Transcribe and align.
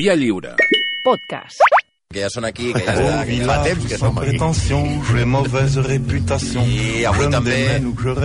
Via 0.00 0.14
Lliure. 0.16 0.54
Podcast. 1.04 1.60
que 2.10 2.22
ja 2.22 2.28
són 2.32 2.46
aquí, 2.48 2.70
que 2.72 2.80
ja 2.86 2.94
està, 2.94 3.18
que 3.28 3.34
ja 3.36 3.44
fa 3.50 3.56
temps 3.66 3.84
que 3.86 3.98
som 4.00 4.16
aquí. 4.18 4.30
prétention, 4.30 4.86
j'ai 5.10 5.26
mauvaise 5.28 5.82
réputation. 5.84 6.64
I 6.64 7.04
avui 7.04 7.28
també, 7.30 7.58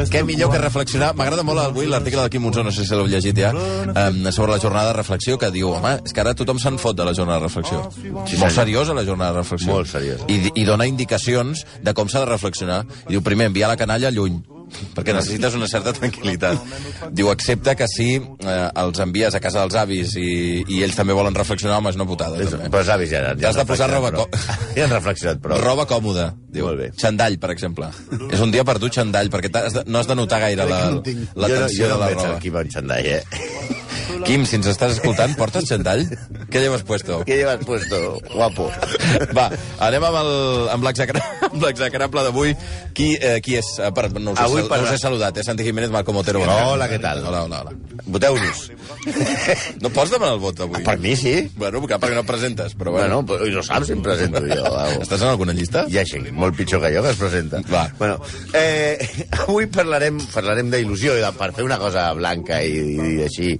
què 0.09 0.21
millor 0.23 0.53
que 0.53 0.61
reflexionar. 0.63 1.11
M'agrada 1.19 1.43
molt 1.43 1.59
avui 1.65 1.91
l'article 1.91 2.23
del 2.23 2.31
Quim 2.31 2.47
Monzó, 2.47 2.63
no 2.63 2.71
sé 2.71 2.87
si 2.87 2.95
l'heu 2.95 3.11
llegit 3.11 3.43
ja, 3.43 3.51
eh, 3.51 4.31
sobre 4.31 4.53
la 4.53 4.59
jornada 4.63 4.93
de 4.93 4.97
reflexió, 5.01 5.37
que 5.37 5.51
diu, 5.51 5.75
home, 5.75 5.99
és 5.99 6.15
que 6.15 6.23
ara 6.23 6.33
tothom 6.33 6.63
se'n 6.63 6.79
fot 6.79 6.95
de 6.95 7.11
la 7.11 7.13
jornada 7.13 7.43
de 7.43 7.49
reflexió. 7.49 7.83
Sí, 7.99 8.39
molt 8.39 8.55
seriosa 8.55 8.95
la 8.95 9.03
jornada 9.03 9.35
de 9.35 9.43
reflexió. 9.43 9.73
Molt 9.75 9.91
seriosa. 9.91 10.31
I, 10.31 10.53
I 10.55 10.63
dona 10.63 10.87
indicacions 10.87 11.67
de 11.83 11.93
com 11.93 12.07
s'ha 12.07 12.23
de 12.23 12.31
reflexionar. 12.31 12.85
I 13.09 13.17
diu, 13.17 13.21
primer, 13.21 13.51
enviar 13.51 13.75
la 13.75 13.77
canalla 13.77 14.15
lluny 14.15 14.54
perquè 14.95 15.13
necessites 15.15 15.55
una 15.57 15.67
certa 15.71 15.93
tranquil·litat. 15.95 16.61
Diu, 17.15 17.29
accepta 17.31 17.75
que 17.75 17.87
si 17.91 18.15
eh, 18.17 18.55
els 18.83 18.99
envies 19.03 19.35
a 19.35 19.41
casa 19.43 19.61
dels 19.65 19.75
avis 19.79 20.15
i, 20.19 20.63
i 20.67 20.81
ells 20.85 20.95
també 20.97 21.13
volen 21.17 21.35
reflexionar, 21.35 21.77
home, 21.79 21.89
és 21.93 21.99
una 21.99 22.07
putada. 22.09 22.39
És- 22.41 22.51
També. 22.55 22.69
Però 22.73 22.83
els 22.83 22.89
avis 22.95 23.09
ja, 23.11 23.21
ja 23.29 23.35
T'has 23.35 23.55
han 23.57 23.65
de 23.65 23.69
posar 23.73 23.89
roba 23.91 24.11
prou. 24.15 24.27
Ja 24.75 24.83
han 24.87 24.91
reflexionat 24.95 25.39
prou. 25.43 25.59
Roba 25.63 25.85
còmoda, 25.89 26.29
diu. 26.51 26.65
Molt 26.67 26.79
bé. 26.81 26.91
Xandall, 26.99 27.37
per 27.39 27.51
exemple. 27.55 27.89
És 28.31 28.41
un 28.43 28.51
dia 28.51 28.63
per 28.67 28.77
tu, 28.79 28.89
xandall, 28.91 29.29
perquè 29.33 29.51
t'has 29.53 29.73
de, 29.79 29.83
no 29.87 29.99
has 30.01 30.07
de 30.11 30.15
notar 30.19 30.39
gaire 30.43 30.65
la, 30.67 30.81
la 30.91 30.91
jo 30.91 31.01
no, 31.01 31.65
tensió 31.65 31.85
jo 31.85 31.89
no 31.89 31.95
de 31.95 31.99
la 31.99 32.05
veig 32.11 32.19
roba. 32.21 32.33
el 32.35 32.41
Quim 32.43 32.57
en 32.63 32.71
xandall, 32.75 33.05
eh? 33.05 33.83
Quim, 34.23 34.45
si 34.47 34.55
ens 34.59 34.67
estàs 34.71 34.95
escoltant, 34.95 35.33
portes 35.37 35.67
xandall? 35.69 36.05
Què 36.51 36.61
llevas 36.63 36.83
puesto? 36.87 37.19
Què 37.27 37.35
llevas 37.41 37.59
puesto, 37.67 37.99
guapo? 38.31 38.69
Va, 39.35 39.49
anem 39.83 40.05
amb 40.07 40.85
l'execrable 40.87 42.23
d'avui. 42.29 42.55
Qui, 42.95 43.09
eh, 43.19 43.41
qui 43.43 43.57
és? 43.59 43.73
Eh, 43.83 43.91
per, 43.91 44.07
no, 44.15 44.31
us 44.31 44.39
Avui 44.39 44.61
he, 44.61 44.67
per- 44.69 44.79
no 44.79 44.87
us 44.87 44.93
he 44.95 44.99
saludat, 45.01 45.37
eh? 45.37 45.43
Santi 45.43 45.65
Jiménez, 45.67 45.91
Malcom 45.91 46.15
Otero. 46.21 46.39
bona 46.39 46.53
tarda. 46.55 46.71
Hola, 46.71 46.87
què 46.89 46.99
tal? 47.01 47.23
Hola, 47.27 47.43
hola, 47.43 47.61
hola. 47.65 47.75
Voteu-nos. 48.05 48.61
No 49.81 49.89
pots 49.89 50.11
demanar 50.13 50.35
el 50.37 50.39
vot 50.39 50.59
avui? 50.63 50.83
Per 50.85 50.97
mi 51.03 51.15
sí. 51.19 51.35
Bueno, 51.57 51.81
perquè, 51.83 51.99
perquè 51.99 52.15
no 52.15 52.23
et 52.23 52.29
presentes, 52.29 52.75
però 52.77 52.91
bueno. 52.95 53.21
Bueno, 53.23 53.39
però 53.43 53.49
no 53.57 53.63
saps 53.65 53.87
si 53.89 53.93
em 53.97 54.01
presento 54.05 54.39
jo. 54.45 54.61
Au. 54.85 55.01
Estàs 55.01 55.21
en 55.21 55.31
alguna 55.33 55.53
llista? 55.57 55.85
Hi 55.91 55.99
ha 55.99 56.05
gent 56.07 56.29
molt 56.35 56.55
pitjor 56.57 56.81
que 56.83 56.93
jo 56.95 57.03
que 57.03 57.11
es 57.11 57.19
presenta. 57.19 57.61
Va. 57.71 57.85
Bueno, 57.99 58.19
eh, 58.53 58.95
avui 59.43 59.67
parlarem, 59.67 60.19
parlarem 60.33 60.71
d'il·lusió, 60.71 61.17
i 61.19 61.23
de, 61.25 61.31
per 61.37 61.51
fer 61.57 61.65
una 61.67 61.77
cosa 61.81 62.07
blanca 62.17 62.61
i, 62.63 62.79
i 62.95 63.11
així 63.25 63.53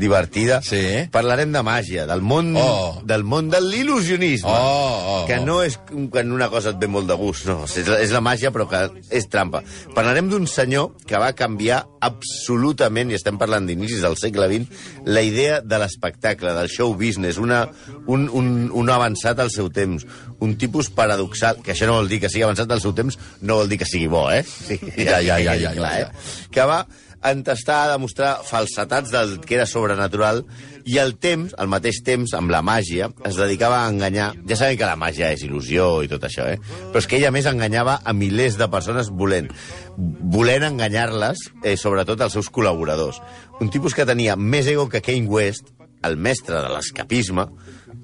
divertida. 0.00 0.58
Sí. 0.66 0.80
Parlarem 1.12 1.52
de 1.52 1.62
màgia, 1.66 2.06
del 2.08 2.22
món, 2.24 2.54
Oh. 2.56 3.00
del 3.04 3.22
món 3.24 3.50
de 3.52 3.60
l'il·lusionisme. 3.60 4.48
Oh, 4.50 5.20
oh, 5.20 5.26
que 5.28 5.36
oh. 5.38 5.44
no 5.46 5.60
és 5.62 5.76
quan 6.10 6.32
una 6.32 6.48
cosa 6.50 6.72
et 6.74 6.80
ve 6.80 6.88
molt 6.90 7.06
de 7.10 7.14
gust, 7.20 7.46
no. 7.46 7.60
És, 7.68 7.86
la- 7.86 8.00
és 8.02 8.10
la 8.16 8.20
màgia, 8.24 8.50
però 8.50 8.66
que 8.70 8.80
és 9.14 9.28
trampa. 9.30 9.62
Parlarem 9.94 10.28
d'un 10.32 10.46
senyor 10.50 10.94
que 11.06 11.20
va 11.20 11.32
canviar 11.36 11.84
absolutament, 12.00 13.10
i 13.12 13.18
estem 13.18 13.36
parlant 13.40 13.66
d'inicis 13.68 14.00
del 14.02 14.16
segle 14.16 14.48
XX, 14.48 14.82
la 15.06 15.22
idea 15.22 15.60
de 15.60 15.78
l'espectacle, 15.82 16.54
del 16.56 16.68
show 16.72 16.94
business, 16.94 17.36
una, 17.38 17.66
un, 18.06 18.28
un, 18.32 18.70
un 18.72 18.90
avançat 18.90 19.38
al 19.42 19.50
seu 19.52 19.68
temps, 19.70 20.06
un 20.40 20.56
tipus 20.56 20.88
paradoxal, 20.90 21.60
que 21.62 21.74
això 21.74 21.86
no 21.90 21.98
vol 21.98 22.08
dir 22.08 22.20
que 22.22 22.30
sigui 22.32 22.46
avançat 22.46 22.70
al 22.72 22.80
seu 22.80 22.94
temps, 22.96 23.18
no 23.42 23.60
vol 23.60 23.68
dir 23.68 23.78
que 23.82 23.88
sigui 23.88 24.08
bo, 24.08 24.30
eh? 24.32 24.42
Sí, 24.44 24.78
Ja, 24.96 25.20
ja, 25.20 25.36
ja, 25.42 25.54
ja, 25.60 25.74
clar, 25.78 25.92
ja, 26.00 26.08
eh? 26.08 26.46
Que 26.50 26.64
va 26.68 26.80
entestar 27.22 27.82
a 27.84 27.92
demostrar 27.92 28.40
falsetats 28.46 29.10
del 29.12 29.38
que 29.44 29.58
era 29.58 29.66
sobrenatural 29.68 30.42
i 30.88 30.96
al 30.98 31.16
temps, 31.20 31.52
al 31.60 31.68
mateix 31.68 32.00
temps, 32.04 32.32
amb 32.36 32.52
la 32.52 32.62
màgia, 32.64 33.10
es 33.28 33.36
dedicava 33.36 33.82
a 33.82 33.90
enganyar... 33.92 34.30
Ja 34.48 34.56
sabem 34.56 34.78
que 34.80 34.88
la 34.88 34.96
màgia 35.00 35.32
és 35.34 35.44
il·lusió 35.44 35.90
i 36.04 36.08
tot 36.10 36.24
això, 36.26 36.46
eh? 36.48 36.56
Però 36.90 37.02
és 37.02 37.08
que 37.10 37.18
ella 37.20 37.32
més 37.34 37.48
enganyava 37.50 37.98
a 38.00 38.14
milers 38.16 38.56
de 38.60 38.70
persones 38.72 39.12
volent. 39.12 39.50
Volent 39.96 40.64
enganyar-les, 40.70 41.44
eh, 41.62 41.76
sobretot 41.76 42.24
als 42.24 42.38
seus 42.38 42.48
col·laboradors. 42.48 43.20
Un 43.60 43.68
tipus 43.70 43.94
que 43.94 44.08
tenia 44.08 44.38
més 44.40 44.70
ego 44.72 44.88
que 44.88 45.04
Kane 45.04 45.28
West, 45.28 45.74
el 46.02 46.16
mestre 46.16 46.62
de 46.62 46.72
l'escapisme, 46.72 47.50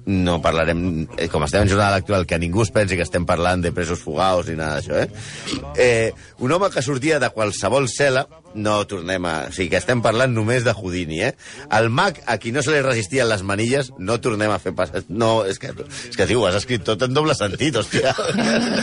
no 0.07 0.37
parlarem, 0.41 1.07
eh, 1.17 1.27
com 1.27 1.43
estem 1.43 1.65
en 1.65 1.69
jornada 1.69 1.97
electoral, 1.97 2.25
que 2.25 2.39
ningú 2.39 2.61
es 2.63 2.71
pensi 2.71 2.95
que 2.95 3.03
estem 3.03 3.25
parlant 3.27 3.61
de 3.61 3.73
presos 3.75 3.99
fugaos 3.99 4.47
ni 4.47 4.55
nada 4.55 4.79
d'això, 4.79 5.01
eh? 5.03 5.09
eh? 5.75 6.13
Un 6.39 6.53
home 6.55 6.69
que 6.71 6.81
sortia 6.81 7.19
de 7.19 7.29
qualsevol 7.35 7.89
cel·la, 7.91 8.23
no 8.55 8.77
tornem 8.87 9.25
a... 9.25 9.33
O 9.49 9.53
sigui, 9.55 9.69
que 9.73 9.79
estem 9.79 10.01
parlant 10.03 10.33
només 10.33 10.65
de 10.65 10.73
Houdini, 10.75 11.19
eh? 11.27 11.33
El 11.73 11.89
mag, 11.93 12.19
a 12.25 12.37
qui 12.41 12.53
no 12.55 12.63
se 12.65 12.73
li 12.73 12.81
resistien 12.85 13.29
les 13.29 13.43
manilles, 13.47 13.91
no 13.99 14.19
tornem 14.23 14.53
a 14.53 14.59
fer 14.61 14.73
passes... 14.77 15.07
No, 15.09 15.43
és 15.49 15.59
que, 15.61 15.73
és 16.09 16.17
que 16.17 16.27
tio, 16.29 16.45
has 16.47 16.57
escrit 16.61 16.85
tot 16.87 17.05
en 17.05 17.13
doble 17.17 17.35
sentit, 17.37 17.77
hòstia. 17.77 18.15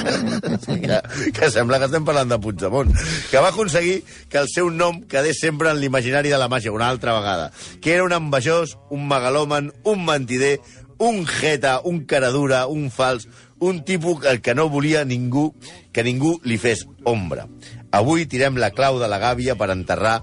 que, 0.69 1.01
que 1.35 1.51
sembla 1.55 1.81
que 1.81 1.91
estem 1.91 2.07
parlant 2.07 2.31
de 2.31 2.41
Puigdemont. 2.43 2.95
Que 3.31 3.43
va 3.43 3.51
aconseguir 3.55 4.01
que 4.31 4.41
el 4.43 4.51
seu 4.53 4.71
nom 4.71 5.03
quedés 5.11 5.43
sempre 5.43 5.73
en 5.73 5.83
l'imaginari 5.83 6.33
de 6.33 6.41
la 6.41 6.51
màgia, 6.53 6.75
una 6.75 6.89
altra 6.93 7.17
vegada. 7.19 7.51
Que 7.81 7.97
era 7.99 8.07
un 8.07 8.15
envejós, 8.17 8.79
un 8.95 9.09
megalòman, 9.11 9.73
un 9.85 10.07
mentider, 10.07 10.59
un 10.99 11.27
jeta, 11.27 11.81
un 11.85 12.05
caradura, 12.07 12.67
un 12.67 12.91
fals, 12.91 13.27
un 13.59 13.85
tipus 13.85 14.25
el 14.27 14.41
que 14.41 14.55
no 14.55 14.69
volia 14.69 15.05
ningú, 15.05 15.55
que 15.93 16.05
ningú 16.05 16.39
li 16.45 16.59
fes 16.59 16.87
ombra. 17.05 17.47
Avui 17.95 18.27
tirem 18.27 18.59
la 18.59 18.73
clau 18.75 18.99
de 18.99 19.09
la 19.11 19.21
gàbia 19.23 19.55
per 19.57 19.71
enterrar 19.75 20.19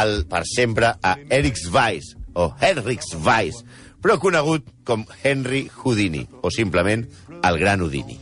el, 0.00 0.24
per 0.28 0.44
sempre 0.48 0.94
a 1.00 1.16
Eric 1.30 1.58
Weiss, 1.72 2.16
o 2.34 2.52
Henrik 2.60 3.02
Weiss, 3.24 3.64
però 4.02 4.18
conegut 4.20 4.66
com 4.84 5.06
Henry 5.22 5.68
Houdini, 5.82 6.26
o 6.42 6.50
simplement 6.50 7.06
el 7.42 7.58
gran 7.58 7.80
Houdini. 7.80 8.20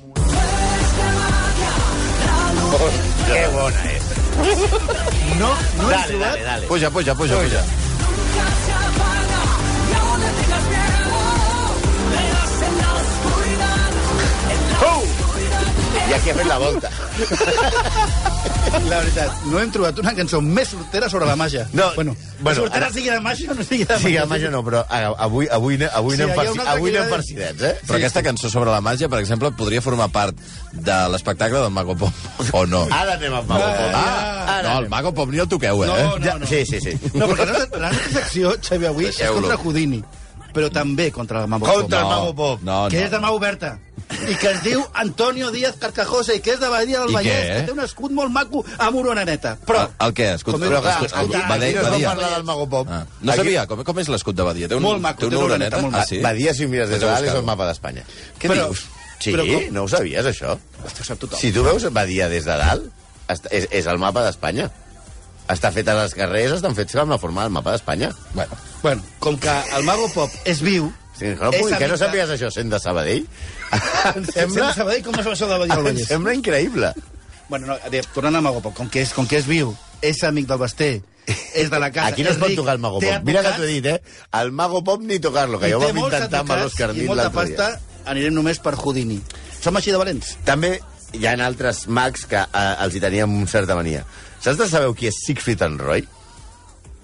Que 3.26 3.44
bona 3.52 3.84
és. 3.90 4.10
No, 5.38 5.52
no 5.78 5.88
Dale, 5.88 6.18
dale, 6.18 6.42
dale. 6.42 6.66
Puja, 6.66 6.90
puja, 6.90 7.14
puja, 7.14 7.36
puja. 7.36 7.81
I 16.08 16.14
aquí 16.14 16.30
ha 16.30 16.34
fet 16.34 16.46
la 16.48 16.58
volta. 16.58 16.88
La 18.88 18.98
veritat, 18.98 19.42
no 19.46 19.58
hem 19.60 19.70
trobat 19.72 19.98
una 20.02 20.12
cançó 20.16 20.40
més 20.42 20.70
sortera 20.72 21.08
sobre 21.12 21.26
la 21.28 21.36
màgia. 21.38 21.66
No, 21.76 21.90
bueno, 21.94 22.14
bueno, 22.40 22.62
sortera 22.64 22.86
ara- 22.86 22.94
sigui 22.94 23.10
de 23.12 23.20
màgia 23.22 23.52
o 23.52 23.54
no 23.54 23.62
sigui 23.64 23.84
de 23.84 23.98
Sí, 23.98 24.04
màgia. 24.08 24.20
la 24.24 24.26
màgia 24.32 24.50
no, 24.50 24.62
però 24.66 24.80
avui, 24.88 25.46
avui, 25.50 25.78
avui 25.84 26.16
Sí, 26.16 26.22
anem, 26.22 26.34
per, 26.34 26.46
avui 26.66 26.90
anem 26.90 27.02
ja- 27.02 27.08
per 27.14 27.22
sidets, 27.24 27.62
eh? 27.62 27.74
Però 27.86 27.96
aquesta 28.00 28.22
cançó 28.22 28.50
sobre 28.50 28.70
la 28.70 28.80
màgia, 28.80 29.08
per 29.08 29.20
exemple, 29.20 29.52
podria 29.52 29.80
formar 29.84 30.08
part 30.10 30.34
de 30.72 30.98
l'espectacle 31.12 31.58
del 31.60 31.70
Mago 31.70 31.96
Pop, 31.96 32.12
o 32.52 32.64
no? 32.66 32.86
Ara 32.90 33.14
anem 33.14 33.34
amb 33.34 33.48
Mago 33.48 33.62
Pop. 33.62 33.94
Ah, 33.94 34.58
Ara 34.58 34.68
no, 34.72 34.78
el. 34.80 34.88
Mago 34.88 35.14
Pop 35.14 35.28
ni 35.30 35.38
el 35.38 35.48
toqueu, 35.48 35.84
eh? 35.84 35.86
No, 35.86 36.18
no, 36.18 36.24
Ja, 36.24 36.38
no. 36.38 36.46
Sí, 36.46 36.64
sí, 36.66 36.80
sí. 36.80 36.96
No, 37.14 37.28
perquè 37.28 37.46
la 37.78 37.90
nostra, 37.92 38.10
secció, 38.12 38.56
Xavi, 38.60 38.86
avui 38.86 39.06
és 39.12 39.22
contra 39.30 39.56
Houdini, 39.56 40.02
però 40.52 40.68
també 40.70 41.10
contra 41.12 41.40
el 41.42 41.48
Mago 41.48 41.66
Contra 41.66 42.02
Pop. 42.02 42.10
el 42.12 42.16
Mago 42.18 42.34
Pop. 42.34 42.60
No, 42.62 42.82
no. 42.84 42.88
que 42.90 43.04
és 43.04 43.10
de 43.10 43.18
mà 43.18 43.30
oberta 43.32 43.78
i 44.28 44.34
que 44.36 44.50
es 44.50 44.62
diu 44.62 44.82
Antonio 44.94 45.50
Díaz 45.50 45.76
Carcajosa 45.80 46.34
i 46.34 46.40
que 46.44 46.52
és 46.52 46.60
de 46.60 46.68
Badia 46.68 47.00
del 47.00 47.10
I 47.10 47.14
Vallès, 47.14 47.32
què, 47.32 47.50
eh? 47.52 47.60
que 47.60 47.66
té 47.66 47.72
un 47.72 47.80
escut 47.80 48.12
molt 48.12 48.30
maco 48.30 48.64
amb 48.78 48.96
una 49.00 49.10
oraneta. 49.14 49.56
Però, 49.66 49.86
El, 49.88 50.06
el 50.08 50.14
què? 50.14 50.26
Escut, 50.34 50.54
Com 50.58 50.62
Però 50.66 50.80
clar, 50.82 50.94
escut, 51.04 51.16
aquí, 51.16 51.42
Badia, 51.48 51.68
aquí 51.68 51.74
no 51.78 51.90
Badia. 51.90 52.08
parlar 52.12 52.30
del 52.34 52.44
Mago 52.44 52.68
Pop. 52.68 52.88
Ah, 52.90 53.04
no 53.20 53.32
Aquí- 53.32 53.38
sabia, 53.42 53.66
com, 53.66 53.82
com 53.84 53.98
és 53.98 54.08
l'escut 54.08 54.36
de 54.36 54.42
Badia? 54.42 54.68
Té, 54.68 54.74
un, 54.76 54.82
Molt 54.82 55.00
maco, 55.00 55.18
té 55.20 55.26
una 55.26 55.36
té 55.36 55.36
una 55.42 55.54
oreneta? 55.54 55.76
oreneta 55.76 55.82
molt 55.82 56.02
Ah, 56.02 56.06
sí? 56.06 56.20
Badia, 56.20 56.54
si 56.54 56.64
ho 56.64 56.68
mires 56.68 56.88
des 56.90 57.00
de 57.00 57.06
dalt, 57.06 57.26
és 57.26 57.34
el 57.34 57.42
mapa 57.42 57.66
d'Espanya. 57.66 58.04
Què 58.38 58.48
Però- 58.52 58.66
dius? 58.68 58.84
Sí, 59.18 59.30
Però 59.32 59.44
com? 59.46 59.72
no 59.74 59.84
ho 59.84 59.88
sabies, 59.88 60.26
això? 60.26 60.56
Ho 60.58 61.04
sap 61.04 61.18
tothom. 61.18 61.38
Si 61.38 61.52
tu 61.52 61.62
veus 61.64 61.84
Badia 61.92 62.28
des 62.28 62.44
de 62.44 62.56
dalt, 62.58 62.84
és, 63.50 63.68
és 63.70 63.86
el 63.86 63.98
mapa 63.98 64.24
d'Espanya. 64.24 64.70
Està 65.52 65.70
fet 65.74 65.88
a 65.90 65.94
les 65.98 66.14
carrers, 66.16 66.54
estan 66.58 66.74
fets 66.78 66.96
amb 67.02 67.12
la 67.12 67.18
forma 67.20 67.42
del 67.44 67.52
mapa 67.54 67.74
d'Espanya. 67.74 68.12
Bueno, 68.34 68.56
Bueno, 68.82 69.02
com 69.22 69.36
que 69.38 69.52
el 69.76 69.84
Mago 69.86 70.08
Pop 70.14 70.30
és 70.48 70.62
viu... 70.64 70.90
Sí, 71.12 71.26
que 71.28 71.36
no, 71.36 71.50
és 71.52 71.76
que 71.78 71.86
no 71.90 71.94
de- 71.94 72.00
sàpigues 72.00 72.30
això 72.34 72.48
sent 72.50 72.70
de 72.72 72.78
Sabadell, 72.80 73.26
em 74.16 74.24
Sembla... 74.24 74.32
sembla, 74.32 74.72
Sabadell, 74.74 75.02
com 75.06 75.18
es 75.20 75.26
va 75.28 75.34
això 75.36 75.48
de 75.50 75.58
Badia 75.60 75.76
em 75.92 75.98
sembla 76.08 76.34
increïble. 76.38 76.92
Bueno, 77.52 77.66
no, 77.68 77.76
dir, 77.92 78.00
tornant 78.14 78.38
al 78.40 78.42
Mago 78.46 78.62
Pop, 78.64 78.74
com 78.78 78.88
que 78.90 79.02
és, 79.04 79.12
com 79.12 79.28
que 79.28 79.36
és 79.42 79.46
viu, 79.46 79.74
és 80.00 80.22
amic 80.24 80.48
del 80.48 80.58
Basté, 80.62 80.88
és 81.54 81.68
de 81.70 81.78
la 81.78 81.90
casa... 81.92 82.08
Aquí 82.14 82.24
no 82.24 82.32
es 82.32 82.40
pot 82.40 82.48
ric, 82.48 82.56
tocar 82.62 82.78
el 82.78 82.82
Mago 82.82 83.02
Pop. 83.04 83.26
Mira 83.28 83.42
que 83.44 83.52
t'ho 83.58 83.66
he 83.68 83.74
dit, 83.74 83.86
eh? 83.92 83.98
El 84.40 84.50
Mago 84.56 84.80
Pop 84.86 85.04
ni 85.04 85.20
tocar-lo, 85.22 85.60
que 85.60 85.68
i 85.68 85.76
ho 85.76 85.82
té 85.84 85.90
vam 85.92 86.00
intentar 86.06 86.40
amb 86.46 86.54
l'Òscar 86.62 86.88
i 86.96 87.04
molta 87.06 87.28
l'altre 87.28 87.44
dia. 87.52 87.58
pasta, 87.68 88.08
anirem 88.10 88.34
només 88.40 88.58
per 88.64 88.72
Houdini. 88.80 89.20
Som 89.62 89.76
així 89.78 89.92
de 89.94 90.00
valents? 90.00 90.32
També 90.48 90.78
hi 91.12 91.28
ha 91.28 91.36
altres 91.46 91.86
mags 91.88 92.26
que 92.30 92.40
eh, 92.42 92.72
els 92.84 92.96
hi 92.96 93.04
teníem 93.04 93.38
una 93.42 93.50
certa 93.50 93.76
mania. 93.78 94.02
Saps 94.40 94.58
de 94.58 94.68
saber 94.68 94.90
qui 94.98 95.08
és 95.10 95.22
Siegfried 95.26 95.62
and 95.62 95.80
Roy? 95.80 96.06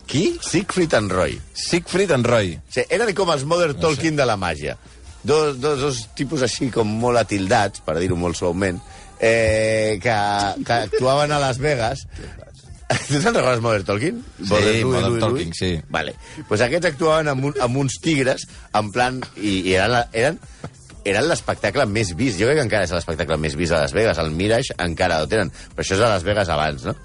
qui? 0.09 0.39
Siegfried 0.41 0.95
and 0.95 1.13
Roy. 1.13 1.39
Siegfried 1.53 2.11
and 2.11 2.27
Roy. 2.27 2.57
O 2.57 2.73
sigui, 2.73 2.89
eren 2.97 3.13
com 3.15 3.31
els 3.35 3.45
Modern 3.47 3.79
Talking 3.79 4.17
de 4.19 4.27
la 4.27 4.39
màgia. 4.41 4.75
Dos, 5.23 5.59
dos, 5.61 5.79
dos 5.83 6.01
tipus 6.19 6.43
així 6.47 6.71
com 6.75 6.89
molt 7.03 7.21
atildats, 7.21 7.85
per 7.85 7.99
dir-ho 8.01 8.17
molt 8.19 8.39
suaument, 8.39 8.81
eh, 9.21 9.99
que, 10.03 10.17
que 10.65 10.79
actuaven 10.89 11.35
a 11.35 11.43
Las 11.43 11.61
Vegas. 11.63 12.07
Tu 12.89 13.21
te'n 13.21 13.37
recordes 13.37 13.61
Modern 13.61 13.85
Talking? 13.85 14.23
Sí, 14.41 14.83
Modern 14.89 15.21
Talking, 15.21 15.53
sí. 15.53 15.75
Vale. 15.93 16.17
Pues 16.49 16.65
aquests 16.65 16.89
actuaven 16.95 17.29
amb, 17.35 17.51
un, 17.51 17.61
amb 17.61 17.85
uns 17.85 18.01
tigres, 18.03 18.49
en 18.81 18.91
plan... 18.95 19.21
I, 19.37 19.59
i 19.69 19.77
eren, 19.77 20.01
eren 20.17 20.41
eren 21.11 21.29
l'espectacle 21.29 21.87
més 21.91 22.15
vist. 22.19 22.41
Jo 22.41 22.49
crec 22.49 22.61
que 22.61 22.67
encara 22.69 22.89
és 22.89 22.95
l'espectacle 22.97 23.39
més 23.41 23.57
vist 23.59 23.75
a 23.75 23.85
Las 23.85 23.97
Vegas. 23.97 24.21
El 24.23 24.35
Mirage 24.37 24.77
encara 24.85 25.23
ho 25.23 25.31
tenen. 25.31 25.53
Però 25.75 25.87
això 25.87 25.97
és 25.99 26.05
a 26.05 26.13
Las 26.15 26.27
Vegas 26.27 26.53
abans, 26.53 26.89
no? 26.89 26.97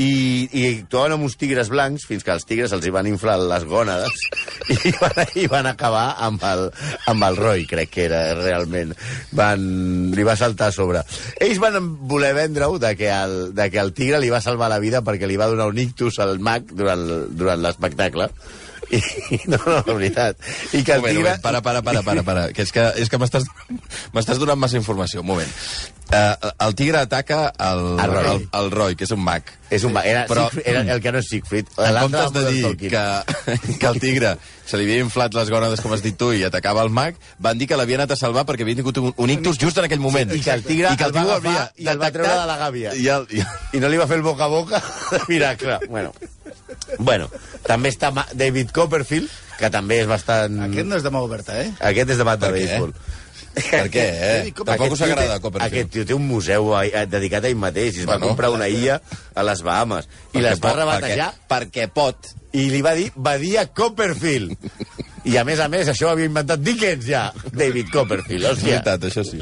i, 0.00 0.48
i 0.56 0.62
actuaven 0.70 1.16
amb 1.16 1.26
uns 1.26 1.34
tigres 1.36 1.68
blancs 1.72 2.06
fins 2.08 2.24
que 2.24 2.32
els 2.32 2.46
tigres 2.48 2.72
els 2.72 2.86
hi 2.86 2.92
van 2.94 3.08
inflar 3.10 3.34
les 3.40 3.66
gònades 3.68 4.22
i 4.88 4.92
van, 4.96 5.20
i 5.36 5.46
van 5.52 5.68
acabar 5.68 6.06
amb 6.24 6.44
el, 6.48 6.64
amb 7.12 7.26
el 7.28 7.36
Roy, 7.36 7.66
crec 7.68 7.92
que 7.92 8.06
era 8.06 8.22
realment. 8.38 8.94
Van, 9.36 9.66
li 10.16 10.24
va 10.24 10.36
saltar 10.38 10.70
a 10.70 10.76
sobre. 10.76 11.04
Ells 11.40 11.60
van 11.62 11.78
voler 12.08 12.32
vendre-ho 12.38 12.78
de, 12.80 12.94
que 12.96 13.12
el, 13.12 13.52
de 13.56 13.68
que 13.72 13.82
el 13.82 13.92
tigre 13.96 14.22
li 14.22 14.32
va 14.32 14.40
salvar 14.44 14.70
la 14.72 14.80
vida 14.82 15.04
perquè 15.04 15.28
li 15.28 15.40
va 15.40 15.50
donar 15.52 15.68
un 15.68 15.80
ictus 15.82 16.20
al 16.24 16.38
mag 16.40 16.72
durant, 16.72 17.04
durant 17.36 17.60
l'espectacle. 17.60 18.30
I, 18.92 19.40
no, 19.48 19.56
no, 19.64 19.78
la 19.86 19.94
veritat. 19.96 20.36
I 20.76 20.82
que 20.84 20.92
el 20.92 21.00
moment, 21.00 21.16
tigre... 21.16 21.30
moment, 21.30 21.42
para, 21.42 21.62
para, 21.62 21.82
para, 21.82 22.02
para, 22.02 22.22
para. 22.22 22.46
Que 22.52 22.62
és 22.66 22.72
que, 22.74 22.84
és 23.00 23.08
que 23.08 23.18
m'estàs 23.22 24.38
donant 24.38 24.60
massa 24.60 24.76
informació. 24.80 25.22
Un 25.24 25.30
moment. 25.32 25.52
Uh, 26.12 26.50
el 26.66 26.74
tigre 26.76 26.98
ataca 27.00 27.46
el, 27.56 27.78
El 28.02 28.10
Roy. 28.12 28.26
el, 28.34 28.48
el 28.60 28.70
Roy, 28.74 28.96
que 29.00 29.06
és 29.08 29.12
un 29.14 29.22
mag. 29.24 29.46
És 29.72 29.84
un, 29.88 29.96
era, 29.96 30.26
Però- 30.28 30.50
Siegfried, 30.50 30.66
era 30.68 30.82
el 30.92 31.00
que 31.00 31.12
no 31.14 31.22
és 31.22 31.28
Siegfried. 31.30 31.70
En 31.80 31.96
comptes 32.02 32.34
de 32.34 32.42
dir 32.50 32.76
que, 32.76 33.04
que 33.78 33.86
el 33.88 34.00
tigre 34.02 34.34
se 34.68 34.76
li 34.76 34.84
havia 34.84 35.00
inflat 35.06 35.32
les 35.34 35.48
gònades, 35.48 35.80
com 35.80 35.94
has 35.96 36.04
dit 36.04 36.18
tu, 36.20 36.28
i 36.36 36.44
atacava 36.44 36.84
el 36.84 36.92
mag, 36.92 37.16
van 37.40 37.56
dir 37.56 37.66
que 37.70 37.78
l'havia 37.80 37.96
anat 38.02 38.12
a 38.12 38.18
salvar 38.20 38.44
perquè 38.48 38.66
havia 38.66 38.76
tingut 38.82 39.00
un, 39.00 39.14
un 39.16 39.32
ictus 39.32 39.56
just 39.62 39.80
en 39.80 39.88
aquell 39.88 40.04
moment. 40.04 40.36
I 40.36 40.42
que 40.44 40.52
el 40.52 40.66
tigre 40.68 40.92
I 40.92 41.00
que 41.00 41.08
el 41.08 41.16
va 41.16 41.24
tigre 41.24 41.38
agafar 41.38 41.72
i 41.80 41.88
el 41.94 42.02
va 42.04 42.12
treure 42.12 42.36
de 42.42 42.46
la 42.52 42.58
gàbia. 42.60 42.92
I 42.92 43.08
el, 43.16 43.26
i, 43.32 43.40
I 43.78 43.80
no 43.80 43.88
li 43.88 43.96
va 44.02 44.06
fer 44.10 44.20
el 44.20 44.26
boca 44.28 44.44
a 44.44 44.52
boca 44.52 44.82
de 45.16 45.22
miracle. 45.32 45.80
Bueno, 45.88 46.12
bueno 46.98 47.28
també 47.66 47.90
està 47.92 48.10
Ma- 48.14 48.26
David 48.34 48.70
Copperfield, 48.74 49.30
que 49.58 49.70
també 49.70 50.00
és 50.02 50.08
bastant... 50.10 50.56
Aquest 50.68 50.86
no 50.88 50.96
és 50.98 51.02
de 51.06 51.10
mà 51.14 51.20
oberta, 51.22 51.58
eh? 51.62 51.70
Aquest 51.80 52.10
és 52.10 52.18
de 52.18 52.24
bat 52.26 52.40
de 52.40 52.48
Per 52.48 52.54
què? 52.56 52.62
béisbol. 52.66 52.94
per 53.52 53.84
què, 53.92 54.02
eh? 54.02 54.52
Tampoc 54.56 54.94
us 54.96 55.02
agrada 55.04 55.38
Copperfield. 55.44 55.72
Aquest 55.72 55.90
tio 55.92 56.04
té 56.08 56.14
un 56.16 56.24
museu 56.26 56.72
a, 56.74 56.82
a, 56.88 57.04
dedicat 57.06 57.44
a 57.44 57.50
ell 57.52 57.58
mateix. 57.60 57.98
I 57.98 58.04
es 58.04 58.06
va 58.08 58.16
Bueno. 58.16 58.32
comprar 58.32 58.50
una 58.50 58.68
illa 58.72 59.00
a 59.34 59.42
les 59.44 59.60
Bahamas. 59.62 60.08
I 60.32 60.40
les 60.40 60.58
va 60.58 60.70
pot, 60.72 60.78
rebatejar 60.80 61.28
Perquè, 61.48 61.84
perquè 61.84 61.88
pot. 61.92 62.32
i 62.56 62.66
li 62.72 62.80
va 62.82 62.94
dir 62.98 63.10
Badia 63.14 63.66
Copperfield. 63.72 64.56
I 65.28 65.36
a 65.38 65.44
més 65.46 65.60
a 65.62 65.68
més, 65.70 65.86
això 65.86 66.08
ho 66.08 66.14
havia 66.16 66.26
inventat 66.26 66.58
Dickens 66.64 67.04
ja, 67.06 67.28
David 67.52 67.92
Copperfield. 67.92 68.42
Hòstia. 68.48 68.80
És 68.80 68.82
veritat, 68.82 69.04
això 69.06 69.22
sí. 69.22 69.38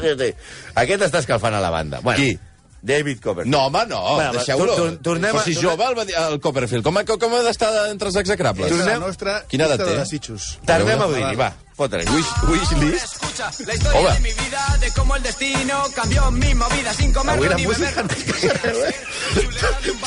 Aquest 0.74 1.06
està 1.06 1.22
escalfant 1.22 1.54
a 1.56 1.60
la 1.62 1.70
banda. 1.72 2.00
Bueno, 2.04 2.18
Qui? 2.20 2.34
David 2.82 3.20
Copperfield. 3.20 3.54
No, 3.54 3.66
home, 3.66 3.86
no, 3.86 4.14
Bueno, 4.14 4.32
deixeu-lo. 4.32 4.66
tor- 4.74 4.76
tor- 4.76 4.98
tornem 5.02 5.36
a- 5.36 5.42
si 5.44 5.54
tornem- 5.54 5.70
jove 5.70 5.84
el, 6.02 6.14
el 6.32 6.40
Copperfield, 6.40 6.82
com, 6.84 6.96
ha- 6.98 7.04
com 7.04 7.34
ha 7.34 7.42
d'estar 7.42 7.90
entre 7.90 8.08
els 8.08 8.16
execrables? 8.16 8.70
És 8.70 8.76
la 8.78 8.84
Tornem- 8.84 9.00
nostra 9.00 9.44
Quina 9.48 9.66
edat 9.66 9.78
de 9.78 9.84
té? 9.84 9.96
desitjos. 9.98 10.58
Tornem 10.64 11.00
a 11.00 11.06
Udini, 11.06 11.36
va, 11.36 11.52
fota-li. 11.80 12.04
Wish, 12.12 12.30
wish 12.50 12.72
list. 12.82 13.14
Escucha 13.14 13.50
la 13.66 13.74
historia 13.74 14.00
Hola. 14.00 14.14
de 14.14 14.20
mi 14.20 14.32
vida, 14.32 14.62
de 14.80 14.90
cómo 14.92 15.16
el 15.16 15.22
destino 15.22 15.82
cambió 15.94 16.30
mi 16.30 16.54
movida 16.54 16.92
sin 16.92 17.12
comer 17.12 17.34
Avui 17.36 17.48
la 17.48 17.56
ni 17.56 17.66
música 17.66 18.02
beber. 18.02 18.60
no 18.64 18.84
eh? 18.84 18.94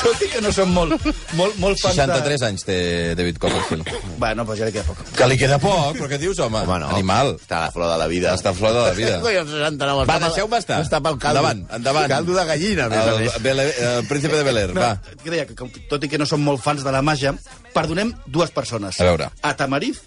Tot 0.04 0.22
i 0.22 0.28
que 0.30 0.40
no 0.44 0.52
som 0.54 0.70
molt, 0.74 0.94
molt, 1.38 1.56
molt 1.62 1.80
fans 1.80 1.96
63 1.98 2.42
anys 2.50 2.64
té 2.68 2.76
David 3.18 3.38
Copperfield. 3.42 3.90
Bueno, 4.22 4.44
pues 4.46 4.60
ja 4.60 4.68
li 4.68 4.74
queda 4.76 4.84
poc. 4.86 5.02
Que 5.18 5.28
li 5.30 5.38
queda 5.40 5.58
poc, 5.62 5.96
però 5.98 6.08
què 6.12 6.18
dius, 6.22 6.38
home? 6.44 6.62
Home, 6.62 6.78
no. 6.84 6.92
Animal. 6.94 7.34
Està 7.40 7.58
a 7.58 7.66
la 7.66 7.72
flor 7.74 7.90
de 7.92 7.98
la 8.04 8.08
vida. 8.12 8.34
Està 8.38 8.52
a 8.54 8.56
flor 8.58 8.74
de 8.76 8.86
la 8.86 8.94
vida. 8.98 9.18
Coi, 9.24 9.36
el 9.42 9.48
69. 9.50 10.06
Va, 10.10 10.18
deixeu-me 10.28 10.62
estar. 10.62 10.80
Està 10.84 11.00
pel 11.04 11.18
caldo. 11.18 11.42
Endavant, 11.42 11.66
endavant. 11.80 12.08
Caldo 12.14 12.38
de 12.38 12.44
gallina, 12.52 12.86
a 12.86 12.92
més 12.92 12.98
a 13.02 13.10
El, 13.14 13.20
més. 13.24 13.38
Bel 13.42 13.64
el 13.66 14.06
príncipe 14.10 14.36
de 14.38 14.42
Bel 14.46 14.58
Air, 14.62 14.74
No, 14.74 14.80
va. 14.80 14.94
que 15.24 15.30
deia 15.34 15.46
que, 15.48 15.54
tot 15.90 16.04
i 16.04 16.08
que 16.12 16.18
no 16.20 16.26
som 16.28 16.42
molt 16.44 16.62
fans 16.62 16.84
de 16.86 16.92
la 16.94 17.02
màgia, 17.02 17.34
perdonem 17.74 18.12
dues 18.26 18.50
persones. 18.54 19.00
A 19.00 19.04
veure. 19.10 19.30
A 19.42 19.54
Tamariz 19.58 20.02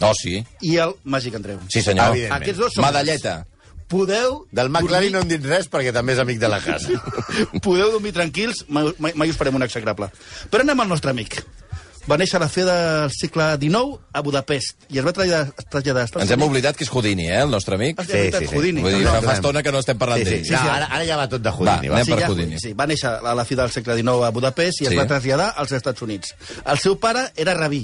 Oh, 0.00 0.12
sí. 0.16 0.40
i 0.62 0.76
el 0.80 0.94
Màgic 1.04 1.34
Andreu. 1.36 1.58
Sí, 1.68 1.82
senyor. 1.82 2.14
Evidentment. 2.14 2.42
Aquests 2.42 2.60
dos 2.62 2.72
són... 2.76 2.84
Medalleta. 2.86 3.38
Podeu... 3.90 4.44
Del 4.54 4.68
McLaren 4.70 5.12
no 5.12 5.18
dormir- 5.18 5.34
em 5.36 5.40
dit 5.40 5.48
res 5.50 5.66
perquè 5.70 5.92
també 5.92 6.14
és 6.14 6.20
amic 6.22 6.38
de 6.38 6.48
la 6.48 6.60
casa. 6.62 6.94
Podeu 7.64 7.90
dormir 7.96 8.12
tranquils, 8.14 8.64
mai, 8.68 8.92
mai, 9.02 9.12
mai 9.18 9.32
us 9.32 9.36
farem 9.40 9.56
un 9.58 9.64
execrable. 9.66 10.06
Però 10.50 10.62
anem 10.62 10.80
al 10.84 10.88
nostre 10.92 11.10
amic. 11.10 11.40
Va 12.08 12.16
néixer 12.16 12.38
a 12.38 12.40
la 12.40 12.48
fe 12.48 12.62
del 12.64 13.10
segle 13.12 13.44
XIX 13.60 13.98
a 14.16 14.22
Budapest 14.24 14.86
i 14.88 14.98
es 14.98 15.04
va 15.04 15.12
traslladar, 15.12 15.50
traslladar 15.70 16.06
Ens 16.24 16.30
hem 16.32 16.42
oblidat 16.46 16.78
que 16.78 16.86
és 16.86 16.90
Houdini, 16.90 17.26
eh, 17.28 17.42
el 17.42 17.50
nostre 17.52 17.76
amic. 17.76 17.98
Ah, 18.00 18.06
sí, 18.08 18.14
veritat, 18.14 18.46
Houdini. 18.54 18.80
Vull 18.86 18.94
dir, 18.96 19.02
No, 19.04 19.12
fa, 19.12 19.20
no, 19.20 19.28
fa 19.28 19.34
estona 19.36 19.62
que 19.62 19.70
no 19.74 19.82
estem 19.84 19.98
parlant 20.00 20.22
Sí, 20.22 20.24
sí, 20.24 20.30
d'ell. 20.38 20.46
sí, 20.48 20.54
no, 20.54 20.72
ara, 20.78 20.86
ara 20.96 21.04
ja 21.06 21.18
va 21.20 21.26
tot 21.28 21.42
de 21.44 21.50
Houdini. 21.52 21.90
Va, 21.92 21.98
Va, 21.98 22.00
anem 22.00 22.14
per 22.14 22.22
ja, 22.22 22.30
Houdini. 22.32 22.58
sí, 22.62 22.72
va 22.78 22.86
néixer 22.88 23.12
a 23.20 23.34
la 23.36 23.44
fi 23.44 23.58
del 23.60 23.70
segle 23.74 23.98
XIX 24.00 24.24
a 24.26 24.30
Budapest 24.38 24.80
i 24.80 24.86
es 24.88 24.94
Sí. 24.94 24.96
va 25.02 25.06
traslladar 25.12 25.50
als 25.60 25.72
Estats 25.76 26.02
Units. 26.08 26.34
El 26.64 26.78
seu 26.80 26.96
pare 26.98 27.26
era 27.36 27.54
rabí, 27.54 27.82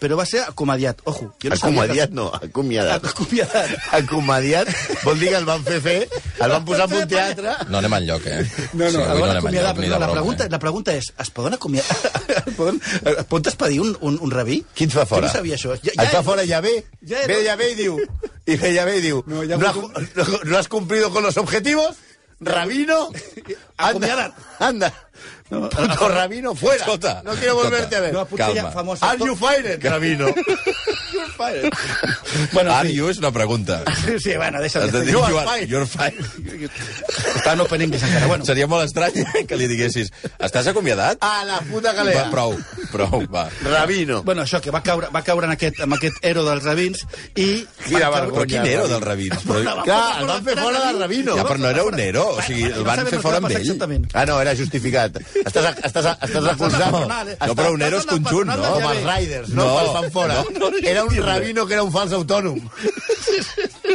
però 0.00 0.16
va 0.18 0.24
ser 0.26 0.42
acomediat. 0.46 1.00
Ojo, 1.04 1.32
jo 1.42 1.50
no 1.50 1.56
que- 1.56 2.08
no, 2.12 2.26
acomiadat. 2.34 3.04
Acomediat. 3.04 3.70
Acomediat 3.98 4.68
vol 5.04 5.18
dir 5.18 5.28
que 5.32 5.36
el 5.36 5.44
van 5.48 5.64
fer 5.66 5.80
fer, 5.84 5.96
el 6.38 6.50
van 6.54 6.64
posar 6.64 6.88
en 6.90 6.96
un 7.02 7.08
teatre... 7.08 7.54
No 7.68 7.78
anem 7.82 7.96
enlloc, 8.00 8.26
eh? 8.26 8.40
No, 8.72 8.84
no, 8.84 8.90
sí, 8.90 8.96
el 8.96 9.20
van 9.20 9.30
anem 9.30 9.42
acomiadar, 9.42 9.74
però 9.76 9.98
la, 9.98 10.10
pregunta, 10.12 10.44
eh? 10.46 10.50
la 10.54 10.58
pregunta 10.62 10.94
és, 10.94 11.12
es 11.18 11.30
poden 11.34 11.54
acomiadar? 11.58 11.96
es 12.46 12.54
poden, 12.58 12.80
es 13.04 13.24
pot 13.30 13.44
despedir 13.44 13.80
un, 13.84 13.94
un, 14.00 14.18
un 14.22 14.30
rabí? 14.34 14.62
Qui 14.74 14.88
et 14.88 14.94
fa 14.94 15.06
fora? 15.06 15.26
Jo 15.26 15.32
no 15.32 15.36
sabia 15.38 15.58
això. 15.58 15.76
Ja, 15.84 15.94
Et 15.98 16.12
fa 16.14 16.22
fora 16.26 16.46
ja 16.48 16.60
ve, 16.64 16.74
Ja 17.08 17.24
ve 17.28 17.40
ja 17.46 17.56
ve 17.56 17.72
i 17.72 17.78
diu, 17.78 17.98
i 18.46 18.56
ve 18.56 18.74
ja 18.74 18.84
ve 18.88 18.98
i 18.98 19.04
diu, 19.04 19.22
No, 19.26 19.42
no, 19.42 19.44
ya 19.44 19.56
no, 19.58 19.68
has, 19.68 19.76
no, 20.18 20.40
no 20.44 20.58
has 20.58 20.68
cumplido 20.68 21.10
con 21.10 21.22
los 21.22 21.36
objetivos, 21.36 21.96
Rabino, 22.40 23.10
anda, 23.78 24.34
anda, 24.60 24.92
puto 25.48 26.08
Rabino, 26.08 26.54
fuera, 26.54 26.86
no 27.24 27.32
quiero 27.34 27.56
volverte 27.56 27.96
a 27.96 28.00
ver. 28.00 28.12
No, 28.12 28.26
Calma. 28.26 28.70
famós... 28.70 29.02
Are 29.02 29.18
you 29.18 29.34
fired, 29.34 29.82
Rabino? 29.82 30.32
Bueno, 32.52 32.72
Are 32.74 32.88
sí. 32.88 32.94
you 32.96 33.08
és 33.08 33.18
una 33.18 33.30
pregunta. 33.32 33.82
Sí, 34.04 34.18
sí, 34.18 34.36
bueno, 34.36 34.60
deixa 34.60 34.80
Has 34.84 34.92
de 34.92 35.02
dir, 35.04 35.12
You 35.12 35.22
are 35.22 35.32
you 35.32 35.38
are, 35.38 35.48
fine. 35.48 35.66
you're 35.70 35.86
fine. 35.86 36.68
Està 37.36 37.52
en 37.54 37.60
open 37.60 37.82
English 37.82 38.02
encara. 38.04 38.26
Bueno, 38.26 38.44
Seria 38.44 38.66
molt 38.70 38.84
estrany 38.86 39.46
que 39.48 39.56
li 39.56 39.68
diguessis 39.70 40.10
estàs 40.38 40.66
acomiadat? 40.70 41.18
A 41.24 41.44
la 41.44 41.60
puta 41.68 41.90
Va, 41.92 41.96
galera. 42.02 42.26
prou, 42.30 42.56
prou, 42.92 43.24
va. 43.32 43.48
Rabino. 43.64 44.22
bueno, 44.22 44.42
això, 44.42 44.60
que 44.60 44.70
va 44.74 44.82
caure, 44.82 45.08
va 45.14 45.22
caure 45.22 45.46
en 45.46 45.52
aquest, 45.54 45.80
en 45.80 45.92
aquest 45.96 46.16
ero 46.22 46.44
dels 46.44 46.64
rabins 46.64 47.04
i... 47.34 47.66
Quina 47.86 48.08
va 48.10 48.20
caure- 48.24 48.34
Però 48.38 48.46
quin 48.46 48.66
ero 48.66 48.88
del 48.88 49.00
rabins? 49.02 49.44
Però, 49.48 49.62
Clar, 49.84 50.20
el 50.20 50.26
van 50.26 50.44
fer 50.44 50.56
fora 50.58 50.80
de 50.84 50.98
Rabino. 50.98 51.36
ja, 51.36 51.44
però 51.44 51.58
no 51.58 51.68
era 51.70 51.84
un 51.84 51.98
ero, 52.00 52.24
o 52.36 52.42
sigui, 52.42 52.64
el 52.68 52.84
van 52.84 53.06
fer 53.06 53.20
fora 53.22 53.38
amb 53.38 53.50
ell. 53.50 54.06
Ah, 54.14 54.24
no, 54.26 54.40
era 54.40 54.54
justificat. 54.56 55.16
Estàs, 55.44 55.70
estàs, 55.86 56.06
estàs 56.28 56.48
acusant... 56.52 56.98
No, 57.46 57.54
però 57.54 57.72
un 57.72 57.82
ero 57.82 57.98
és 58.02 58.06
conjunt, 58.06 58.48
no? 58.50 58.72
Com 58.74 58.88
els 58.90 59.04
Riders, 59.06 59.48
no? 59.54 59.64
No. 59.64 59.68
no. 59.68 59.80
Els 59.80 59.92
fan 59.96 60.10
fora. 60.12 60.34
No, 60.42 60.58
no, 60.58 60.70
no 60.70 60.78
era 60.82 61.04
un. 61.04 61.14
Rabino 61.28 61.66
que 61.66 61.74
era 61.78 61.84
un 61.86 61.92
fals 61.92 62.12
autònom. 62.16 62.60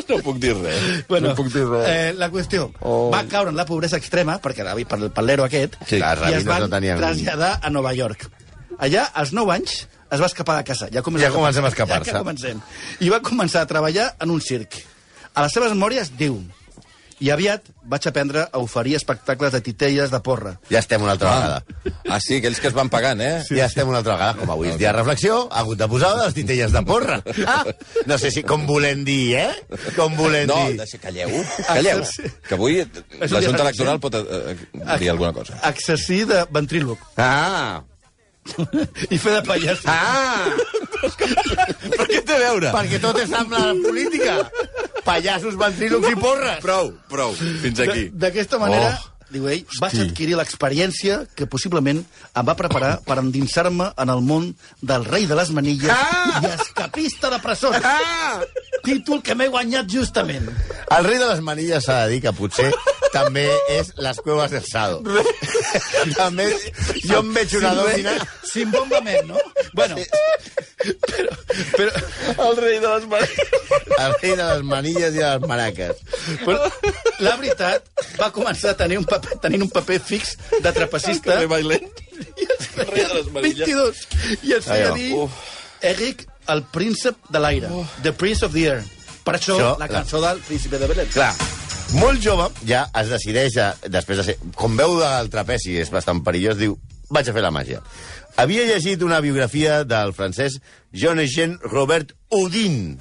No 0.09 0.17
puc 0.25 0.37
dir 0.41 0.53
res. 0.57 1.05
Bueno, 1.07 1.29
no 1.29 1.35
puc 1.37 1.49
dir 1.53 1.63
res. 1.67 1.83
eh, 1.87 2.13
la 2.17 2.29
qüestió, 2.31 2.65
oh. 2.81 3.09
va 3.13 3.23
caure 3.29 3.51
en 3.51 3.57
la 3.59 3.65
pobresa 3.65 3.97
extrema, 3.99 4.39
perquè 4.41 4.63
era 4.63 4.73
per, 4.89 4.99
per 5.13 5.23
l'ero 5.23 5.45
aquest, 5.45 5.75
Sí, 5.85 5.99
clar, 5.99 6.15
i 6.17 6.19
es 6.19 6.21
rabinos 6.23 6.47
van 6.49 6.63
no 6.65 6.69
tenien- 6.71 6.97
traslladar 7.01 7.51
a 7.61 7.69
Nova 7.69 7.93
York. 7.93 8.25
Allà, 8.79 9.05
als 9.13 9.33
9 9.33 9.53
anys, 9.53 9.75
es 10.09 10.21
va 10.21 10.25
escapar 10.29 10.57
de 10.57 10.63
casa. 10.63 10.89
Ja, 10.93 11.01
comença 11.05 11.27
Ja 11.29 11.33
comencem 11.35 11.65
a 11.65 11.71
escapar-se. 11.71 12.11
Ja, 12.11 12.17
ja 12.17 12.23
comencem. 12.25 12.61
I 12.99 13.09
va 13.13 13.21
començar 13.21 13.61
a 13.63 13.69
treballar 13.69 14.15
en 14.19 14.33
un 14.33 14.41
circ. 14.41 14.79
A 15.33 15.45
les 15.45 15.53
seves 15.55 15.73
memòries 15.73 16.11
diu 16.17 16.39
i 17.19 17.29
aviat 17.33 17.67
vaig 17.89 18.07
aprendre 18.07 18.47
a 18.51 18.59
oferir 18.59 18.95
espectacles 18.95 19.51
de 19.53 19.61
titelles 19.61 20.11
de 20.11 20.19
porra. 20.23 20.55
Ja 20.69 20.79
estem 20.79 21.01
una 21.01 21.11
altra 21.13 21.29
Ah, 21.31 21.39
vegada. 21.39 21.93
ah, 22.09 22.19
sí, 22.19 22.37
aquells 22.37 22.59
que 22.59 22.67
es 22.67 22.73
van 22.73 22.89
pagant, 22.89 23.21
eh? 23.21 23.43
Ja 23.49 23.65
estem 23.65 23.87
una 23.87 23.99
altra 23.99 24.13
vegada. 24.17 24.33
Com 24.39 24.49
avui 24.51 24.69
és 24.69 24.77
dia 24.77 24.91
de 24.91 24.97
reflexió, 24.97 25.47
ha 25.51 25.59
hagut 25.61 25.77
de 25.77 25.87
posar 25.87 26.13
les 26.17 26.33
titelles 26.33 26.71
de 26.71 26.81
porra. 26.83 27.21
Ah, 27.47 27.63
no 28.05 28.17
sé 28.17 28.31
si 28.31 28.43
com 28.43 28.65
volem 28.67 29.03
dir, 29.05 29.35
eh? 29.37 29.53
Com 29.95 30.15
volem 30.17 30.47
No, 30.47 30.55
dir. 30.67 30.77
deixa, 30.81 30.97
calleu, 30.97 31.29
calleu. 31.67 32.03
Que 32.47 32.55
avui 32.55 32.79
la 33.29 33.41
Junta 33.41 33.63
Electoral 33.63 33.99
pot 33.99 34.15
eh, 34.15 34.55
dir 34.99 35.09
alguna 35.09 35.33
cosa. 35.33 35.59
Exercir 35.69 36.25
de 36.27 36.45
ventríloc 36.51 36.99
Ah, 37.17 37.81
i 39.09 39.17
fer 39.17 39.37
de 39.37 39.41
pallasso. 39.47 39.87
ah, 39.87 40.49
Però 41.93 42.05
què 42.07 42.19
té 42.25 42.35
a 42.35 42.39
veure? 42.39 42.71
perquè 42.73 42.99
tot 43.03 43.17
és 43.21 43.31
amb 43.35 43.51
la 43.55 43.71
política. 43.83 44.35
Pallassos, 45.03 45.57
ventrílocs 45.59 46.09
i 46.11 46.15
porres. 46.19 46.59
Prou, 46.63 46.93
prou, 47.09 47.33
fins 47.35 47.79
aquí. 47.79 48.09
De- 48.09 48.11
D'aquesta 48.27 48.57
manera, 48.61 48.93
Oh. 49.03 49.09
diu 49.33 49.47
ell, 49.49 49.63
vaig 49.81 49.95
adquirir 50.03 50.35
l'experiència 50.37 51.23
que 51.35 51.47
possiblement 51.49 52.03
em 52.05 52.45
va 52.45 52.53
preparar 52.55 52.99
per 53.01 53.17
endinsar-me 53.17 53.87
en 53.97 54.09
el 54.13 54.21
món 54.21 54.51
del 54.81 55.05
rei 55.05 55.25
de 55.25 55.33
les 55.35 55.49
manilles 55.49 55.89
Ah! 55.89 56.39
i 56.43 56.45
escapista 56.53 57.31
de 57.33 57.39
presons. 57.41 57.79
Ah! 57.83 58.41
Títol 58.83 59.23
que 59.23 59.33
m'he 59.33 59.47
guanyat 59.49 59.89
justament. 59.89 60.45
El 60.91 61.03
rei 61.07 61.17
de 61.17 61.25
les 61.31 61.41
manilles 61.41 61.83
s'ha 61.83 62.03
de 62.05 62.11
dir 62.13 62.21
que 62.21 62.33
potser 62.37 62.69
també 63.13 63.47
és 63.73 63.89
les 63.97 64.17
cuevas 64.21 64.51
del 64.51 64.63
Sado. 64.69 65.01
també 66.15 66.47
jo 67.03 67.19
em 67.19 67.33
veig 67.33 67.57
una 67.57 67.73
dòmina... 67.77 68.15
Sin 68.53 68.69
bombament, 68.69 69.25
no? 69.25 69.37
Bueno, 69.73 69.95
però, 71.07 71.35
però, 71.77 72.03
El 72.47 72.57
rei 72.59 72.79
de 72.83 72.89
les 72.93 73.05
mans. 73.11 73.33
El 73.97 74.15
rei 74.21 74.35
de 74.35 74.43
les 74.49 74.63
manilles 74.67 75.13
i 75.15 75.21
de 75.21 75.29
les 75.29 75.47
maraques. 75.47 76.01
però 76.43 76.69
la 77.23 77.35
veritat, 77.39 77.87
va 78.19 78.31
començar 78.35 78.73
a 78.73 78.77
tenir 78.83 78.97
un 79.01 79.05
paper, 79.09 79.37
tenint 79.43 79.63
un 79.67 79.71
paper 79.73 79.99
fix 80.03 80.35
de 80.63 80.71
trapecista. 80.75 81.39
Bailent. 81.47 81.87
I 82.39 82.47
es 82.57 82.67
feia, 82.73 82.89
rei 82.91 83.05
de 83.07 83.13
les 83.19 83.31
manilles. 83.33 83.65
22. 83.67 84.03
I 84.43 84.53
es 84.59 84.67
feia 84.69 84.89
Allò. 84.91 84.95
dir 84.99 85.11
Uf. 85.23 85.41
Eric, 85.83 86.25
el 86.53 86.63
príncep 86.71 87.17
de 87.29 87.39
l'aire. 87.43 87.71
The 88.03 88.13
Prince 88.13 88.45
of 88.47 88.53
the 88.55 88.67
Air. 88.69 88.83
Per 89.23 89.35
això, 89.37 89.55
Això, 89.57 89.73
la 89.79 89.87
clar. 89.87 90.01
cançó 90.01 90.19
del 90.23 90.39
príncipe 90.43 90.79
de 90.79 90.87
Belén. 90.87 91.07
Clar, 91.13 91.31
molt 91.99 92.19
jove 92.23 92.49
ja 92.67 92.85
es 92.99 93.11
decideix, 93.11 93.55
a, 93.61 93.69
després 93.87 94.19
de 94.19 94.25
ser... 94.27 94.35
Com 94.59 94.75
veu 94.79 94.97
del 94.99 95.29
trapeci 95.31 95.77
és 95.79 95.91
bastant 95.93 96.19
perillós, 96.25 96.57
diu 96.59 96.75
vaig 97.13 97.29
a 97.29 97.35
fer 97.35 97.43
la 97.45 97.51
màgia. 97.53 97.79
Havia 98.35 98.63
llegit 98.65 99.03
una 99.05 99.19
biografia 99.21 99.83
del 99.85 100.11
francès 100.17 100.55
Jean-Eugène 100.91 101.59
Robert 101.69 102.15
Houdin, 102.33 102.97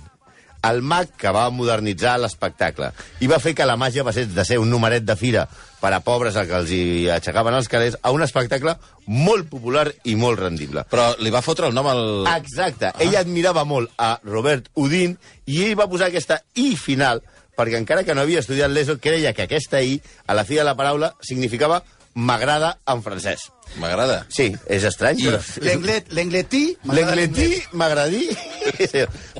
el 0.68 0.82
mag 0.84 1.08
que 1.18 1.32
va 1.32 1.46
modernitzar 1.50 2.18
l'espectacle 2.20 2.90
i 3.24 3.30
va 3.30 3.40
fer 3.42 3.54
que 3.56 3.66
la 3.66 3.78
màgia 3.80 4.04
passés 4.04 4.28
de 4.30 4.44
ser 4.44 4.58
un 4.60 4.68
numeret 4.70 5.06
de 5.08 5.16
fira 5.16 5.46
per 5.80 5.90
a 5.96 6.02
pobres 6.04 6.36
que 6.36 6.58
els 6.58 6.70
hi 6.70 6.82
aixecaven 7.10 7.56
els 7.56 7.70
calés 7.72 7.96
a 8.02 8.12
un 8.14 8.22
espectacle 8.22 8.76
molt 9.08 9.48
popular 9.50 9.88
i 10.04 10.14
molt 10.20 10.38
rendible. 10.38 10.84
Però 10.92 11.08
li 11.18 11.32
va 11.34 11.42
fotre 11.42 11.66
el 11.66 11.74
nom 11.74 11.88
al... 11.90 12.04
Exacte. 12.36 12.92
Ah. 12.92 13.00
Ell 13.02 13.16
admirava 13.18 13.64
molt 13.64 13.90
a 13.96 14.18
Robert 14.28 14.68
Houdin 14.76 15.16
i 15.46 15.64
ell 15.64 15.78
va 15.80 15.88
posar 15.90 16.12
aquesta 16.12 16.42
I 16.54 16.76
final 16.76 17.24
perquè 17.56 17.80
encara 17.80 18.04
que 18.04 18.14
no 18.14 18.22
havia 18.22 18.44
estudiat 18.44 18.70
l'ESO, 18.70 19.00
creia 19.00 19.32
que 19.32 19.48
aquesta 19.48 19.80
I, 19.80 19.98
a 20.26 20.36
la 20.36 20.44
fi 20.44 20.60
de 20.60 20.64
la 20.64 20.76
paraula, 20.76 21.12
significava 21.24 21.82
m'agrada 22.14 22.78
en 22.87 23.02
francès. 23.02 23.49
M'agrada. 23.81 24.26
Sí, 24.28 24.50
és 24.69 24.85
estrany, 24.85 25.23
però... 25.25 25.38
L'englet- 25.64 26.11
L'engletí... 26.12 26.64
L'engletí 26.92 27.47
m'agradí. 27.73 28.26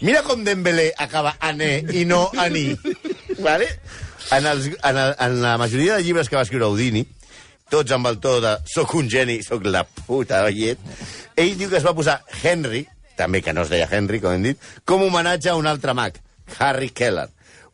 Mira 0.00 0.23
com 0.25 0.45
Dembélé 0.45 0.93
acaba 0.97 1.35
ané 1.41 1.83
i 1.93 2.05
no 2.09 2.31
aní. 2.41 2.71
Vale? 3.41 3.69
En, 4.33 4.47
els, 4.47 4.71
en, 4.83 4.97
el, 4.97 5.14
en 5.21 5.37
la 5.43 5.59
majoria 5.61 5.97
de 5.99 6.05
llibres 6.07 6.31
que 6.31 6.37
va 6.38 6.47
escriure 6.47 6.71
Houdini, 6.71 7.02
tots 7.73 7.93
amb 7.93 8.09
el 8.09 8.19
to 8.23 8.38
de 8.45 8.55
soc 8.69 8.95
un 8.97 9.11
geni, 9.12 9.41
soc 9.45 9.67
la 9.69 9.83
puta 9.85 10.43
llet, 10.49 10.81
ell 11.37 11.55
diu 11.59 11.69
que 11.73 11.76
es 11.81 11.85
va 11.85 11.93
posar 11.97 12.23
Henry, 12.43 12.87
també 13.19 13.43
que 13.45 13.52
no 13.52 13.67
es 13.67 13.73
deia 13.73 13.88
Henry, 13.91 14.21
com 14.23 14.33
hem 14.33 14.47
dit, 14.50 14.67
com 14.88 15.05
homenatge 15.05 15.50
a 15.52 15.57
un 15.61 15.69
altre 15.69 15.93
mag, 15.97 16.17
Harry 16.59 16.88
Keller. 16.97 17.29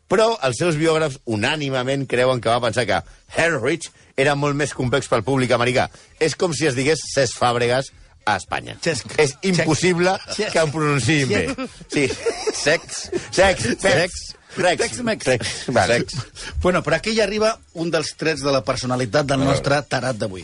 Però 0.09 0.31
els 0.45 0.57
seus 0.57 0.77
biògrafs 0.79 1.19
unànimament 1.29 2.07
creuen 2.09 2.41
que 2.41 2.49
va 2.49 2.61
pensar 2.63 2.87
que 2.89 3.01
Henrich 3.37 3.91
era 4.17 4.35
molt 4.35 4.57
més 4.57 4.73
complex 4.73 5.07
pel 5.07 5.23
públic 5.23 5.53
americà. 5.55 5.87
És 6.19 6.35
com 6.35 6.53
si 6.53 6.67
es 6.67 6.75
digués 6.77 7.03
Cesc 7.13 7.37
Fàbregas 7.39 7.91
a 8.25 8.35
Espanya. 8.39 8.75
Xesc. 8.83 9.13
És 9.21 9.35
impossible 9.45 10.17
Xesc. 10.31 10.51
que 10.53 10.63
ho 10.65 10.71
pronunciïn 10.73 11.29
bé. 11.29 11.45
Sí. 11.93 12.07
Sex. 12.53 13.07
Sex. 13.31 13.69
Sex. 13.79 14.19
Rex. 14.57 14.81
Tex-Mex. 14.81 15.25
Rex. 15.25 15.51
Vale. 15.67 15.99
Sex. 15.99 16.15
Bueno, 16.61 16.81
però 16.83 16.97
aquí 16.97 17.13
ja 17.15 17.23
arriba 17.23 17.53
un 17.73 17.91
dels 17.93 18.15
trets 18.17 18.41
de 18.41 18.51
la 18.51 18.63
personalitat 18.65 19.29
del 19.29 19.45
nostre 19.45 19.77
tarat 19.87 20.17
d'avui. 20.17 20.43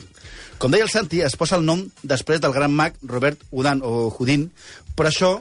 Com 0.62 0.72
deia 0.72 0.86
el 0.86 0.92
Santi, 0.94 1.20
es 1.26 1.36
posa 1.36 1.58
el 1.58 1.66
nom 1.68 1.82
després 2.06 2.40
del 2.40 2.54
gran 2.56 2.72
mag 2.72 2.96
Robert 3.04 3.42
Houdin, 3.52 3.82
o 3.84 4.08
Houdin, 4.14 4.46
però 4.96 5.10
això, 5.12 5.32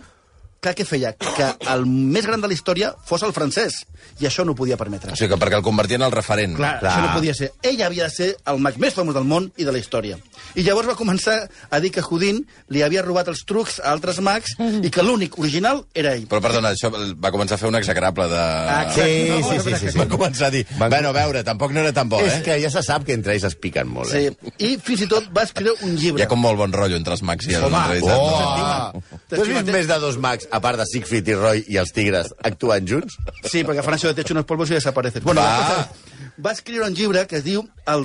clar 0.64 0.75
que 0.78 0.87
feia? 0.88 1.12
Que 1.21 1.50
el 1.75 1.85
més 1.87 2.26
gran 2.26 2.40
de 2.42 2.49
la 2.50 2.56
història 2.56 2.94
fos 3.06 3.23
el 3.26 3.33
francès, 3.37 3.83
i 4.21 4.26
això 4.28 4.44
no 4.44 4.52
ho 4.52 4.59
podia 4.59 4.76
permetre. 4.80 5.12
O 5.12 5.16
sigui, 5.18 5.30
que 5.35 5.38
perquè 5.40 5.59
el 5.61 5.64
convertien 5.66 6.00
en 6.02 6.09
el 6.09 6.12
referent. 6.16 6.56
Clar, 6.59 6.78
Clar. 6.80 6.92
això 6.92 7.04
no 7.06 7.14
podia 7.16 7.35
ser. 7.37 7.52
Ell 7.62 7.80
havia 7.85 8.09
de 8.09 8.14
ser 8.14 8.30
el 8.50 8.59
mag 8.64 8.76
més 8.83 8.94
famós 8.97 9.14
del 9.16 9.25
món 9.28 9.50
i 9.56 9.64
de 9.68 9.73
la 9.75 9.78
història. 9.80 10.18
I 10.54 10.62
llavors 10.66 10.88
va 10.88 10.97
començar 10.99 11.37
a 11.71 11.80
dir 11.83 11.90
que 11.94 12.02
Houdin 12.04 12.42
li 12.75 12.83
havia 12.85 13.02
robat 13.02 13.28
els 13.33 13.44
trucs 13.49 13.78
a 13.80 13.90
altres 13.92 14.21
mags 14.25 14.54
i 14.85 14.90
que 14.90 15.02
l'únic 15.02 15.38
original 15.38 15.85
era 15.94 16.14
ell. 16.14 16.26
Però, 16.30 16.40
perdona, 16.44 16.73
això 16.76 16.90
va 16.92 17.30
començar 17.35 17.56
a 17.56 17.62
fer 17.62 17.68
un 17.71 17.78
execrable 17.80 18.28
de... 18.30 18.42
Exacte. 18.85 19.04
Sí, 19.04 19.30
No, 19.35 19.38
sí, 19.49 19.56
no, 19.56 19.62
sí, 19.64 19.75
sí, 19.80 19.90
sí. 19.92 19.99
Va 19.99 20.06
començar 20.09 20.47
a 20.49 20.50
dir, 20.54 20.64
Van- 20.78 20.90
bueno, 20.92 21.09
a 21.11 21.16
veure, 21.16 21.42
tampoc 21.44 21.73
no 21.75 21.80
era 21.80 21.92
tan 21.92 22.09
bo, 22.09 22.21
És 22.23 22.38
eh? 22.38 22.42
que 22.47 22.59
ja 22.62 22.71
se 22.71 22.83
sap 22.87 23.04
que 23.04 23.14
entre 23.16 23.35
ells 23.35 23.44
es 23.50 23.56
piquen 23.56 23.88
molt, 23.90 24.11
Sí. 24.11 24.26
eh? 24.28 24.52
I 24.59 24.76
fins 24.78 25.02
i 25.04 25.09
tot 25.11 25.26
va 25.35 25.42
escriure 25.49 25.75
un 25.83 25.97
llibre. 25.97 26.23
Hi 26.23 26.26
ha 26.26 26.28
com 26.30 26.40
molt 26.40 26.56
bon 26.61 26.73
rotllo 26.73 26.97
entre 26.97 27.14
els 27.16 27.23
mags 27.26 27.49
i 27.50 27.54
els 27.56 27.64
Home, 27.66 27.83
realitat. 27.88 28.18
Oh! 28.18 29.02
Tu 29.28 29.40
has 29.40 29.49
vist 29.49 29.71
més 29.75 29.88
de 29.90 29.99
dos 30.00 30.18
mags, 30.23 30.47
a 30.54 30.61
part 30.62 30.78
de 30.78 30.87
Siegfried 30.87 31.26
i 31.32 31.34
Roy 31.34 31.64
i 31.75 31.78
els 31.82 31.90
tigres, 31.96 32.30
actuant 32.46 32.87
junts? 32.87 33.16
Sí, 33.42 33.64
perquè 33.66 33.82
Francio 33.82 34.12
te 34.14 34.23
echo 34.23 34.34
unos 34.37 34.46
polvos 34.46 34.70
y 34.70 34.75
desapareces. 34.78 35.23
Bueno, 35.26 35.42
Va. 35.42 35.56
cosa, 35.66 35.88
va 36.46 36.52
escriure 36.52 36.87
un 36.87 36.94
llibre 36.94 37.26
que 37.26 37.37
es 37.40 37.44
diu 37.44 37.64
El 37.90 38.04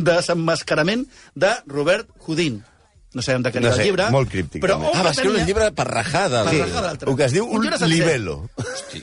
desemmascarament 0.00 1.06
de 1.34 1.54
Robert 1.66 2.08
Houdin. 2.26 2.60
No 3.12 3.22
sabem 3.26 3.42
de 3.42 3.50
què 3.50 3.58
No 3.60 3.66
era 3.66 3.74
sé, 3.76 3.82
el 3.82 3.88
llibre. 3.88 4.04
molt 4.14 4.30
críptic, 4.30 4.62
Però 4.62 4.76
Ah, 4.94 5.02
va 5.02 5.10
escriure 5.10 5.40
un 5.40 5.46
llibre 5.48 5.72
per 5.74 5.86
rajar 5.88 6.28
de... 6.30 6.44
Per 6.44 6.52
Sí. 6.54 7.06
El 7.10 7.16
que 7.16 7.24
es 7.24 7.32
diu 7.32 7.44
un 7.44 7.62
llibre 7.62 7.78
sencer, 7.78 7.96
libelo. 7.98 8.48
Hosti. 8.56 9.02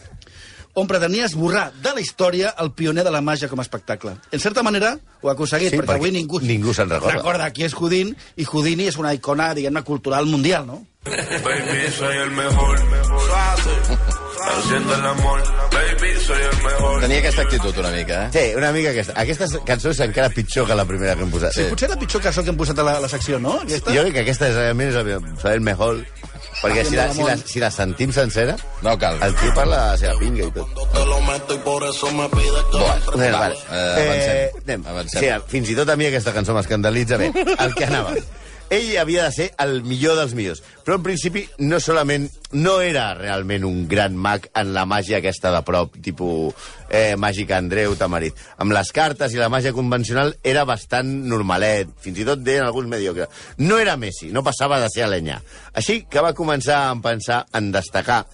On 0.78 0.86
pretenia 0.86 1.26
esborrar 1.26 1.72
de 1.82 1.90
la 1.96 2.02
història 2.04 2.52
el 2.62 2.70
pioner 2.78 3.02
de 3.04 3.10
la 3.10 3.22
màgia 3.26 3.48
com 3.50 3.58
a 3.58 3.64
espectacle. 3.66 4.12
En 4.32 4.40
certa 4.40 4.62
manera, 4.62 4.92
ho 5.24 5.30
ha 5.30 5.34
aconseguit, 5.34 5.72
Sí, 5.72 5.78
perquè 5.80 5.88
perquè 5.90 6.04
avui 6.04 6.12
ningú, 6.14 6.38
ningú 6.40 6.74
se'n 6.78 6.90
recorda. 6.92 7.16
recorda 7.16 7.48
qui 7.52 7.64
és 7.66 7.74
Houdin, 7.74 8.12
i 8.38 8.46
Houdini 8.46 8.86
és 8.92 8.98
una 9.02 9.14
icona, 9.18 9.56
diguem-ne, 9.58 9.82
cultural 9.82 10.28
mundial, 10.30 10.68
no? 10.68 10.84
Baby, 11.08 11.90
soy 11.98 12.18
el 12.18 12.30
mejor. 12.32 12.78
Suave, 12.78 13.74
haciendo 14.52 14.96
el 14.96 15.06
amor. 15.06 15.42
Baby, 15.72 16.14
soy 16.20 16.42
el 16.42 16.64
mejor. 16.64 17.02
Tenia 17.02 17.20
aquesta 17.20 17.42
actitud 17.42 17.78
una 17.78 17.92
mica, 17.92 18.28
eh? 18.28 18.30
Sí, 18.34 18.56
una 18.58 18.72
mica 18.72 18.90
aquesta. 18.92 19.14
Aquesta 19.16 19.48
cançó 19.66 19.90
és 19.96 20.00
encara 20.04 20.30
pitjor 20.30 20.68
que 20.68 20.76
la 20.76 20.86
primera 20.86 21.16
que 21.16 21.24
hem 21.26 21.32
posat. 21.32 21.54
Sí. 21.56 21.66
Potser 21.72 21.90
la 21.90 21.98
pitjor 21.98 22.22
cançó 22.22 22.44
que 22.44 22.52
hem 22.54 22.58
posat 22.60 22.78
a 22.80 22.84
la, 22.84 22.98
a 22.98 23.04
la 23.06 23.10
secció, 23.10 23.40
no? 23.40 23.58
Aquesta? 23.64 23.94
Jo 23.96 24.04
crec 24.04 24.14
que 24.20 24.26
aquesta 24.28 24.50
és 24.52 24.56
realment 24.60 24.94
és 24.94 25.42
soy 25.42 25.54
el 25.58 25.62
mejor. 25.62 26.04
Perquè 26.62 26.84
si 26.88 26.96
la, 26.98 27.04
si, 27.14 27.22
la, 27.24 27.36
si 27.38 27.60
la 27.62 27.70
sentim 27.70 28.12
sencera, 28.12 28.56
No 28.82 28.98
cal. 28.98 29.20
el 29.22 29.36
tio 29.36 29.54
parla 29.54 29.76
de 29.78 29.92
la 29.92 29.98
seva 29.98 30.14
pinga 30.20 30.44
i 30.48 30.52
tot. 30.52 30.68
Bueno, 30.74 30.90
Bueno, 33.14 33.38
va, 33.38 33.40
vale. 33.40 33.56
eh, 33.72 34.08
avancem. 34.08 34.62
anem. 34.66 34.88
Avancem. 34.88 35.22
Sí, 35.22 35.28
fins 35.52 35.70
i 35.70 35.76
tot 35.76 35.90
a 35.90 35.96
mi 35.96 36.08
aquesta 36.10 36.34
cançó 36.34 36.56
m'escandalitza. 36.58 37.18
Bé, 37.18 37.30
el 37.66 37.76
que 37.76 37.86
anava. 37.86 38.16
Ell 38.70 38.98
havia 39.00 39.24
de 39.24 39.32
ser 39.32 39.46
el 39.64 39.82
millor 39.88 40.18
dels 40.20 40.34
millors. 40.36 40.60
Però 40.84 40.98
en 41.00 41.04
principi 41.06 41.46
no 41.64 41.80
solament 41.84 42.28
no 42.52 42.78
era 42.84 43.14
realment 43.16 43.64
un 43.68 43.86
gran 43.88 44.18
mag 44.20 44.50
en 44.60 44.74
la 44.76 44.84
màgia 44.90 45.22
aquesta 45.22 45.54
de 45.56 45.62
prop, 45.68 45.96
tipus 46.04 46.68
eh, 46.90 47.16
màgica 47.20 47.60
Andreu 47.62 47.96
Tamarit. 48.00 48.36
Amb 48.60 48.76
les 48.76 48.92
cartes 48.96 49.36
i 49.36 49.40
la 49.40 49.52
màgia 49.52 49.76
convencional 49.76 50.34
era 50.44 50.66
bastant 50.68 51.08
normalet, 51.32 51.94
fins 52.04 52.20
i 52.20 52.28
tot 52.28 52.44
deien 52.44 52.68
alguns 52.68 52.92
mediocre. 52.92 53.30
No 53.64 53.80
era 53.80 53.96
Messi, 53.96 54.34
no 54.36 54.44
passava 54.44 54.82
de 54.84 54.92
ser 54.92 55.08
alenya. 55.08 55.40
Així 55.74 56.02
que 56.10 56.24
va 56.24 56.36
començar 56.36 56.84
a 56.90 56.96
pensar 57.04 57.46
en 57.56 57.72
destacar 57.72 58.26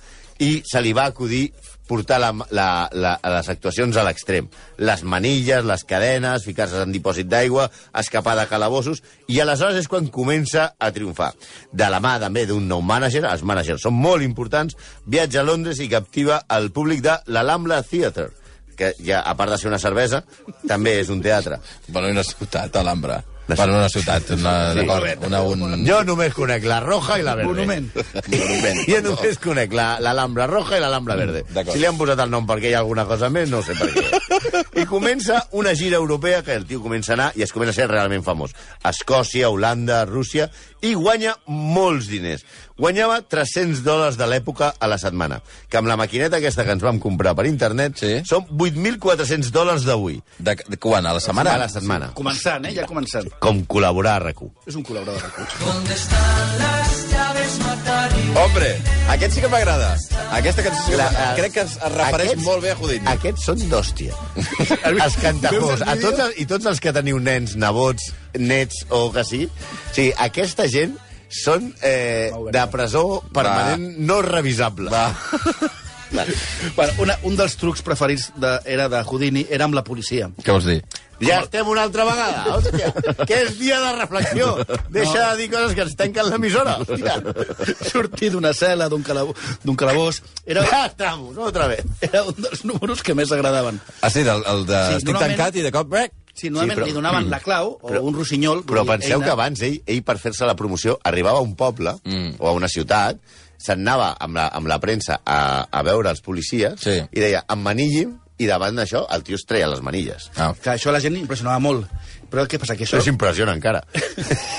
i 0.41 0.63
se 0.65 0.81
li 0.81 0.93
va 0.97 1.05
acudir 1.09 1.51
portar 1.87 2.19
la, 2.21 2.31
la, 2.51 2.67
la, 2.93 3.13
les 3.35 3.49
actuacions 3.51 3.97
a 3.97 4.05
l'extrem. 4.07 4.47
Les 4.79 5.03
manilles, 5.03 5.65
les 5.65 5.83
cadenes, 5.87 6.45
ficar-se 6.47 6.83
en 6.83 6.93
dipòsit 6.95 7.27
d'aigua, 7.31 7.69
escapar 7.99 8.35
de 8.39 8.47
calabossos, 8.51 9.03
i 9.27 9.41
aleshores 9.41 9.81
és 9.83 9.89
quan 9.91 10.07
comença 10.13 10.69
a 10.79 10.91
triomfar. 10.95 11.33
De 11.71 11.89
la 11.91 12.01
mà 12.03 12.15
també 12.23 12.45
d'un 12.49 12.67
nou 12.69 12.83
mànager, 12.85 13.25
els 13.29 13.43
mànagers 13.43 13.83
són 13.83 13.97
molt 13.97 14.25
importants, 14.25 14.77
viatja 15.05 15.41
a 15.41 15.47
Londres 15.47 15.81
i 15.83 15.91
captiva 15.91 16.43
el 16.55 16.71
públic 16.71 17.03
de 17.03 17.19
l'Alhambra 17.27 17.81
Theatre, 17.83 18.29
que 18.77 18.93
ja, 19.03 19.21
a 19.21 19.35
part 19.37 19.53
de 19.53 19.59
ser 19.61 19.69
una 19.69 19.81
cervesa, 19.81 20.23
també 20.67 20.97
és 21.01 21.11
un 21.13 21.21
teatre. 21.21 21.59
Bueno, 21.89 22.09
i 22.09 22.17
una 22.17 22.25
ciutat, 22.25 22.75
Alhambra. 22.79 23.21
La 23.47 23.55
Bueno, 23.55 23.73
una 23.75 23.89
ciutat, 23.89 24.29
una, 24.31 24.71
Sí. 24.73 24.79
d'acord, 24.79 25.25
una, 25.27 25.41
un... 25.43 25.85
Jo 25.85 25.97
només 26.07 26.33
conec 26.33 26.63
la 26.63 26.79
roja 26.79 27.17
i 27.19 27.23
la 27.23 27.35
verde. 27.35 27.50
Monument. 27.51 27.89
Monument. 28.31 28.79
Jo 28.88 29.01
només 29.03 29.38
conec 29.43 29.73
la- 29.75 30.00
l'Alhambra 30.00 30.47
roja 30.47 30.77
i 30.77 30.79
l'Alhambra 30.79 31.17
verde. 31.19 31.43
D'acord. 31.50 31.73
Si 31.75 31.79
li 31.79 31.85
han 31.85 31.97
posat 32.00 32.19
el 32.23 32.31
nom 32.31 32.47
perquè 32.47 32.69
hi 32.71 32.73
ha 32.73 32.79
alguna 32.79 33.03
cosa 33.05 33.29
més, 33.29 33.50
no 33.51 33.62
sé 33.62 33.75
per 33.75 33.89
què. 33.91 34.21
I 34.81 34.85
comença 34.88 35.41
una 35.51 35.73
gira 35.75 35.97
europea 36.00 36.41
que 36.41 36.55
el 36.55 36.65
tio 36.65 36.79
comença 36.81 37.12
a 37.12 37.15
anar 37.19 37.31
i 37.35 37.43
es 37.43 37.51
comença 37.51 37.75
a 37.75 37.81
ser 37.83 37.89
realment 37.91 38.23
famós. 38.23 38.55
Escòcia, 38.83 39.50
Holanda, 39.50 40.05
Rússia, 40.05 40.50
i 40.81 40.93
guanya 40.95 41.35
molts 41.47 42.07
diners. 42.07 42.45
Guanyava 42.79 43.21
300 43.29 43.83
dòlars 43.85 44.15
de 44.17 44.25
l'època 44.25 44.71
a 44.79 44.88
la 44.89 44.97
setmana, 44.97 45.41
que 45.69 45.77
amb 45.77 45.88
la 45.88 45.95
maquineta 46.00 46.39
aquesta 46.39 46.63
que 46.65 46.73
ens 46.73 46.81
vam 46.83 46.97
comprar 47.00 47.35
per 47.38 47.45
internet 47.45 48.00
Sí. 48.00 48.13
són 48.25 48.47
8.400 48.50 49.51
dòlars 49.53 49.85
d'avui. 49.85 50.17
De, 50.39 50.55
de, 50.67 50.77
quan? 50.81 51.05
A 51.05 51.13
la 51.13 51.19
setmana? 51.21 51.53
A 51.53 51.57
la 51.62 51.69
setmana. 51.69 52.12
Començant, 52.17 52.65
eh? 52.65 52.73
Ja 52.73 52.88
començant. 52.89 53.29
Com 53.39 53.63
col·laborar 53.67 54.15
a 54.17 54.23
RAC1. 54.29 54.51
És 54.67 54.75
un 54.79 54.83
col·laborador 54.87 55.19
de 55.19 55.27
recursos. 55.27 56.73
Hombre, 58.33 58.69
aquest 59.13 59.35
sí 59.35 59.41
que 59.43 59.49
m'agrada. 59.51 59.91
Aquesta 60.33 60.63
cançó 60.65 60.81
sí 60.85 60.91
que 60.91 60.97
La- 60.97 61.05
m'agrada. 61.11 61.35
crec 61.37 61.51
que 61.53 61.61
es, 61.61 61.75
es 61.75 61.91
refereix 61.93 62.29
Aquests- 62.31 62.45
molt 62.45 62.61
bé 62.63 62.71
a 62.71 62.75
Houdini. 62.79 63.05
Aquests 63.11 63.43
són 63.45 63.59
d'hòstia. 63.69 64.13
els 65.05 65.17
cantafós. 65.21 65.81
A 65.85 65.95
tots, 66.01 66.19
els- 66.19 66.39
I 66.41 66.45
tots 66.49 66.65
els 66.71 66.79
que 66.79 66.93
teniu 66.95 67.19
nens, 67.19 67.55
nebots, 67.59 68.11
nets 68.39 68.85
o 68.89 69.11
que 69.13 69.23
sigui. 69.27 69.49
Sí, 69.93 70.11
aquesta 70.17 70.67
gent 70.71 70.95
són 71.29 71.73
eh, 71.81 72.31
de 72.53 72.65
presó 72.71 73.21
permanent 73.33 73.97
no 73.99 74.21
revisable. 74.21 74.89
Va. 74.93 75.07
Bueno, 76.75 76.93
una, 77.01 77.15
un 77.25 77.33
dels 77.35 77.55
trucs 77.57 77.81
preferits 77.81 78.27
de, 78.37 78.59
era 78.69 78.85
de 78.87 78.99
Houdini 79.01 79.47
era 79.49 79.65
amb 79.65 79.73
la 79.73 79.81
policia. 79.83 80.27
Què 80.45 80.51
vols 80.53 80.67
dir? 80.69 80.75
Ja 81.27 81.39
estem 81.44 81.68
una 81.68 81.84
altra 81.88 82.06
vegada. 82.08 82.44
Hòstia, 82.58 82.92
que 83.27 83.39
és 83.44 83.58
dia 83.60 83.80
de 83.82 83.92
reflexió. 84.00 84.50
Deixa 84.94 85.30
de 85.32 85.38
dir 85.42 85.50
coses 85.51 85.75
que 85.77 85.82
ens 85.88 85.96
tanquen 86.00 86.30
l'emissora. 86.30 86.77
Hòstia. 86.84 87.18
Sortir 87.89 88.32
d'una 88.34 88.51
cel·la, 88.58 88.89
d'un 88.92 89.03
calabó, 89.06 89.36
d'un 89.63 89.75
calabós... 89.80 90.22
Era, 90.46 90.65
Ja 90.68 90.86
estamos, 90.88 91.38
otra 91.38 91.68
vez. 91.68 91.84
era 92.01 92.24
un 92.24 92.36
dels 92.38 92.65
números 92.65 93.03
que 93.03 93.13
més 93.15 93.32
agradaven. 93.32 93.80
Ah, 94.01 94.10
sí, 94.10 94.24
del, 94.24 94.44
el 94.48 94.65
de 94.68 94.80
Sí, 94.89 94.96
Estic 95.01 95.13
normalment- 95.13 95.38
tancat 95.38 95.56
i 95.56 95.62
de 95.65 95.72
cop... 95.72 95.88
Brec. 95.94 96.12
Si 96.34 96.50
normalment 96.50 96.74
Sí, 96.74 96.82
però- 96.82 96.88
li 96.89 96.94
donaven 96.98 97.27
la 97.30 97.39
clau 97.44 97.75
o 97.82 98.00
un 98.01 98.15
rossinyol... 98.18 98.63
Però 98.65 98.82
penseu 98.88 99.20
eina- 99.20 99.25
que 99.27 99.32
abans 99.36 99.62
ell, 99.62 99.75
ell 99.86 100.01
per 100.03 100.15
fer-se 100.18 100.48
la 100.50 100.56
promoció, 100.58 100.98
arribava 101.06 101.38
a 101.38 101.46
un 101.46 101.53
poble 101.56 101.94
mm. 102.03 102.39
o 102.42 102.48
a 102.50 102.53
una 102.58 102.68
ciutat, 102.72 103.20
se'n 103.62 103.84
anava 103.86 104.15
amb 104.20 104.36
la, 104.39 104.48
amb 104.58 104.68
la 104.68 104.80
premsa 104.82 105.20
a, 105.24 105.38
a 105.70 105.84
veure 105.86 106.10
els 106.10 106.24
policies 106.25 106.82
Sí. 106.82 106.98
i 107.13 107.22
deia, 107.22 107.44
emmanilli'm 107.53 108.18
i 108.41 108.47
davant 108.49 108.75
d'això 108.77 109.03
el 109.13 109.23
tio 109.23 109.37
es 109.37 109.45
treia 109.45 109.67
les 109.69 109.81
manilles. 109.85 110.29
Ah. 110.37 110.53
Que 110.57 110.73
això 110.73 110.89
a 110.89 110.95
la 110.95 111.01
gent 111.03 111.17
impressionava 111.19 111.61
molt. 111.61 111.85
Però 112.33 112.47
què 112.49 112.57
passa? 112.57 112.73
Que 112.73 112.87
Això 112.87 112.97
això... 112.97 113.05
s'impressiona 113.11 113.53
encara. 113.53 113.83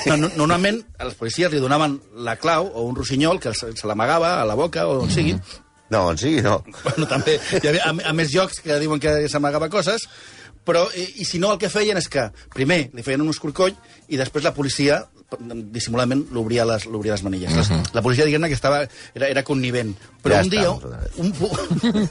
No, 0.04 0.18
no, 0.20 0.28
normalment 0.36 0.82
els 1.00 1.14
policies 1.16 1.48
li 1.50 1.60
donaven 1.62 1.94
la 2.26 2.34
clau 2.36 2.66
o 2.68 2.82
un 2.84 2.94
rossinyol 2.94 3.38
que 3.40 3.54
se, 3.56 3.70
se 3.72 3.88
l'amagava 3.88 4.34
a 4.42 4.44
la 4.44 4.54
boca 4.54 4.84
o 4.86 4.98
on 5.06 5.10
sigui. 5.10 5.32
No, 5.88 6.02
on 6.10 6.18
sigui, 6.20 6.42
no. 6.44 6.58
Bueno, 6.82 7.08
també 7.08 7.38
hi 7.62 7.70
havia 7.70 7.86
a, 7.88 7.94
a 8.10 8.12
més 8.16 8.34
llocs 8.34 8.60
que 8.60 8.76
diuen 8.82 9.00
que 9.00 9.14
s'amagava 9.32 9.70
coses, 9.72 10.04
però 10.64 10.84
i, 10.92 11.06
i 11.24 11.26
si 11.28 11.40
no 11.40 11.54
el 11.54 11.60
que 11.62 11.72
feien 11.72 11.96
és 11.96 12.10
que 12.12 12.26
primer 12.52 12.90
li 12.92 13.04
feien 13.06 13.24
un 13.24 13.32
escorcoll 13.32 13.72
i 14.12 14.20
després 14.20 14.44
la 14.44 14.52
policia 14.56 15.00
dissimuladament 15.74 16.26
l'obria 16.32 16.64
les, 16.64 16.86
les 16.86 17.22
manilles. 17.22 17.50
Uh 17.52 17.58
-huh. 17.58 17.82
La 17.92 18.02
policia, 18.02 18.24
diguem-ne, 18.24 18.48
que 18.48 18.54
estava, 18.54 18.86
era, 19.14 19.28
era 19.28 19.42
connivent. 19.42 19.94
Però 20.22 20.34
Ja 20.34 20.42
un, 20.42 20.48
dia, 20.50 20.70
un, 20.70 21.34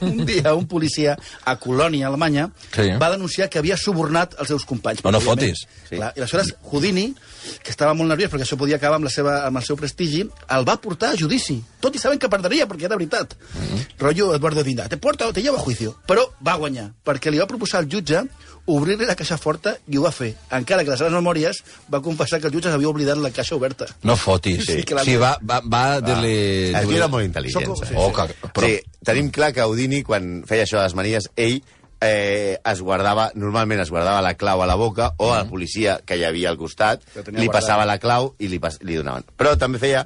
un 0.00 0.26
dia 0.26 0.54
un 0.54 0.66
policia 0.66 1.16
a 1.44 1.56
Colònia, 1.58 2.06
Alemanya, 2.08 2.50
Sí. 2.74 2.90
va 3.00 3.10
denunciar 3.10 3.48
que 3.48 3.58
havia 3.58 3.76
subornat 3.76 4.34
els 4.38 4.48
seus 4.48 4.64
companys. 4.64 5.02
No 5.02 5.10
Òbviament. 5.10 5.24
fotis. 5.24 5.66
Sí. 5.88 5.96
Clar, 5.96 6.12
I 6.16 6.20
aleshores 6.20 6.54
Houdini, 6.70 7.14
que 7.62 7.70
estava 7.70 7.94
molt 7.94 8.08
nerviós 8.08 8.30
perquè 8.32 8.42
això 8.46 8.56
podia 8.56 8.76
acabar 8.76 8.96
amb, 8.96 9.04
la 9.04 9.10
seva, 9.10 9.44
amb 9.46 9.56
el 9.56 9.64
seu 9.64 9.76
prestigi, 9.76 10.24
el 10.56 10.64
va 10.68 10.76
portar 10.80 11.10
a 11.12 11.16
judici. 11.16 11.62
Tot 11.80 11.94
i 11.94 11.98
sabent 11.98 12.20
que 12.20 12.28
perdria, 12.28 12.66
perquè 12.68 12.84
era 12.84 12.96
veritat. 12.96 13.34
Mm 13.54 13.60
-hmm. 13.66 13.86
Rollo 13.98 14.34
Eduardo 14.34 14.62
Dinda, 14.62 14.88
te 14.88 14.96
porta 14.96 15.26
o 15.28 15.32
te 15.32 15.42
lleva 15.42 15.58
a 15.58 15.60
juicio. 15.60 15.94
Però 16.06 16.22
va 16.40 16.56
guanyar, 16.56 16.92
perquè 17.04 17.30
li 17.30 17.38
va 17.38 17.46
proposar 17.46 17.80
al 17.80 17.88
jutge 17.88 18.22
obrir-li 18.66 19.04
la 19.04 19.14
caixa 19.14 19.36
forta 19.36 19.76
i 19.88 19.96
ho 19.98 20.02
va 20.02 20.10
fer. 20.10 20.34
Encara 20.50 20.82
que 20.84 20.90
les 20.90 20.98
seves 20.98 21.12
memòries 21.12 21.62
va 21.92 22.00
confessar 22.00 22.40
que 22.40 22.46
el 22.46 22.52
jutge 22.54 22.70
s'havia 22.70 22.88
oblidat 22.88 23.18
la 23.18 23.30
caixa 23.30 23.54
oberta. 23.54 23.86
No 24.02 24.16
fotis. 24.16 24.64
Sí, 24.64 24.82
Sí, 24.88 24.94
la- 24.94 25.04
sí 25.04 25.16
va, 25.16 25.38
va, 25.42 25.60
va 25.64 26.00
dir-li... 26.00 26.72
Tio 26.88 26.96
era 26.96 27.08
molt 27.08 27.26
intel·ligent. 27.26 27.52
Soc- 27.66 27.76
saps? 27.78 27.88
sí, 27.88 27.94
Oh, 27.96 28.10
que, 28.12 28.34
però, 28.54 28.66
Sí, 28.66 28.80
tenim 29.04 29.30
clar 29.30 29.52
que 29.52 29.60
Houdini, 29.62 30.02
quan 30.02 30.44
feia 30.46 30.64
això 30.64 30.78
de 30.78 30.84
les 30.84 30.94
manies, 30.94 31.28
ell 31.36 31.62
eh, 32.04 32.58
es 32.60 32.82
guardava, 32.84 33.30
normalment 33.34 33.80
es 33.82 33.90
guardava 33.90 34.20
la 34.24 34.34
clau 34.36 34.60
a 34.62 34.68
la 34.68 34.76
boca 34.76 35.12
o 35.18 35.32
a 35.32 35.40
la 35.42 35.48
policia 35.48 35.98
que 36.04 36.18
hi 36.20 36.24
havia 36.28 36.50
al 36.52 36.58
costat, 36.60 37.02
li 37.16 37.22
guardat. 37.24 37.52
passava 37.56 37.86
la 37.88 37.98
clau 38.02 38.34
i 38.38 38.48
li, 38.52 38.60
pas, 38.60 38.76
li 38.84 38.98
donaven. 39.00 39.24
Però 39.40 39.56
també 39.58 39.80
feia 39.82 40.04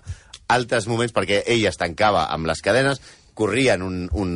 altres 0.49 0.87
moments 0.89 1.13
perquè 1.13 1.43
ell 1.47 1.67
es 1.69 1.77
tancava 1.77 2.29
amb 2.33 2.47
les 2.49 2.63
cadenes, 2.65 3.03
corrien 3.39 3.83
un, 3.87 4.09
un, 4.19 4.31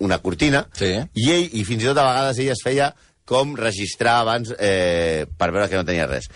una 0.00 0.18
cortina 0.24 0.62
Sí. 0.76 0.94
i 1.14 1.30
ell, 1.32 1.48
i 1.52 1.64
fins 1.68 1.82
i 1.84 1.90
tot 1.90 1.98
a 2.00 2.06
vegades 2.06 2.38
ell 2.40 2.52
es 2.54 2.62
feia 2.64 2.92
com 3.28 3.52
registrar 3.58 4.20
abans 4.22 4.54
eh, 4.58 5.26
per 5.38 5.50
veure 5.52 5.68
que 5.68 5.76
no 5.78 5.84
tenia 5.86 6.06
res. 6.08 6.30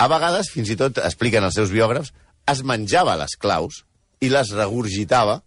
A 0.00 0.08
vegades, 0.08 0.48
fins 0.50 0.70
i 0.72 0.76
tot, 0.80 0.96
expliquen 1.04 1.44
els 1.44 1.54
seus 1.54 1.70
biògrafs, 1.70 2.14
es 2.48 2.62
menjava 2.64 3.18
les 3.20 3.36
claus 3.38 3.82
i 4.24 4.30
les 4.32 4.48
regurgitava 4.56 5.42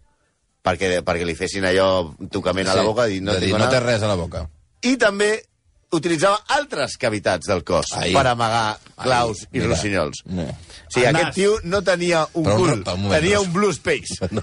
perquè, 0.64 1.00
perquè 1.04 1.26
li 1.26 1.34
fessin 1.36 1.66
allò 1.68 1.88
un 2.08 2.30
tocament 2.32 2.70
a 2.70 2.76
la 2.78 2.84
boca 2.86 3.08
i 3.10 3.18
no, 3.20 3.34
dir, 3.42 3.50
no 3.52 3.66
té 3.68 3.80
res 3.82 4.02
a 4.06 4.08
la 4.08 4.16
boca. 4.16 4.46
I 4.84 4.96
també 5.00 5.32
utilitzava 5.94 6.40
altres 6.56 6.96
cavitats 6.98 7.46
del 7.46 7.62
cos 7.64 7.92
Ai. 7.94 8.10
per 8.12 8.24
amagar 8.26 8.78
claus 8.98 9.44
Ai, 9.44 9.48
i 9.52 9.60
mira. 9.60 9.68
rossinyols. 9.70 10.24
No. 10.26 10.42
O 10.42 10.90
sigui, 10.90 11.06
El 11.06 11.14
aquest 11.14 11.26
nas. 11.30 11.34
tio 11.36 11.54
no 11.64 11.82
tenia 11.86 12.24
un 12.34 12.44
Però 12.44 12.56
un- 12.56 12.60
cul, 12.64 12.82
però 12.84 12.94
un 12.98 13.02
moment, 13.06 13.20
tenia 13.22 13.36
no. 13.38 13.42
un 13.46 13.52
blue 13.52 13.70
space. 13.72 14.18
No. 14.34 14.42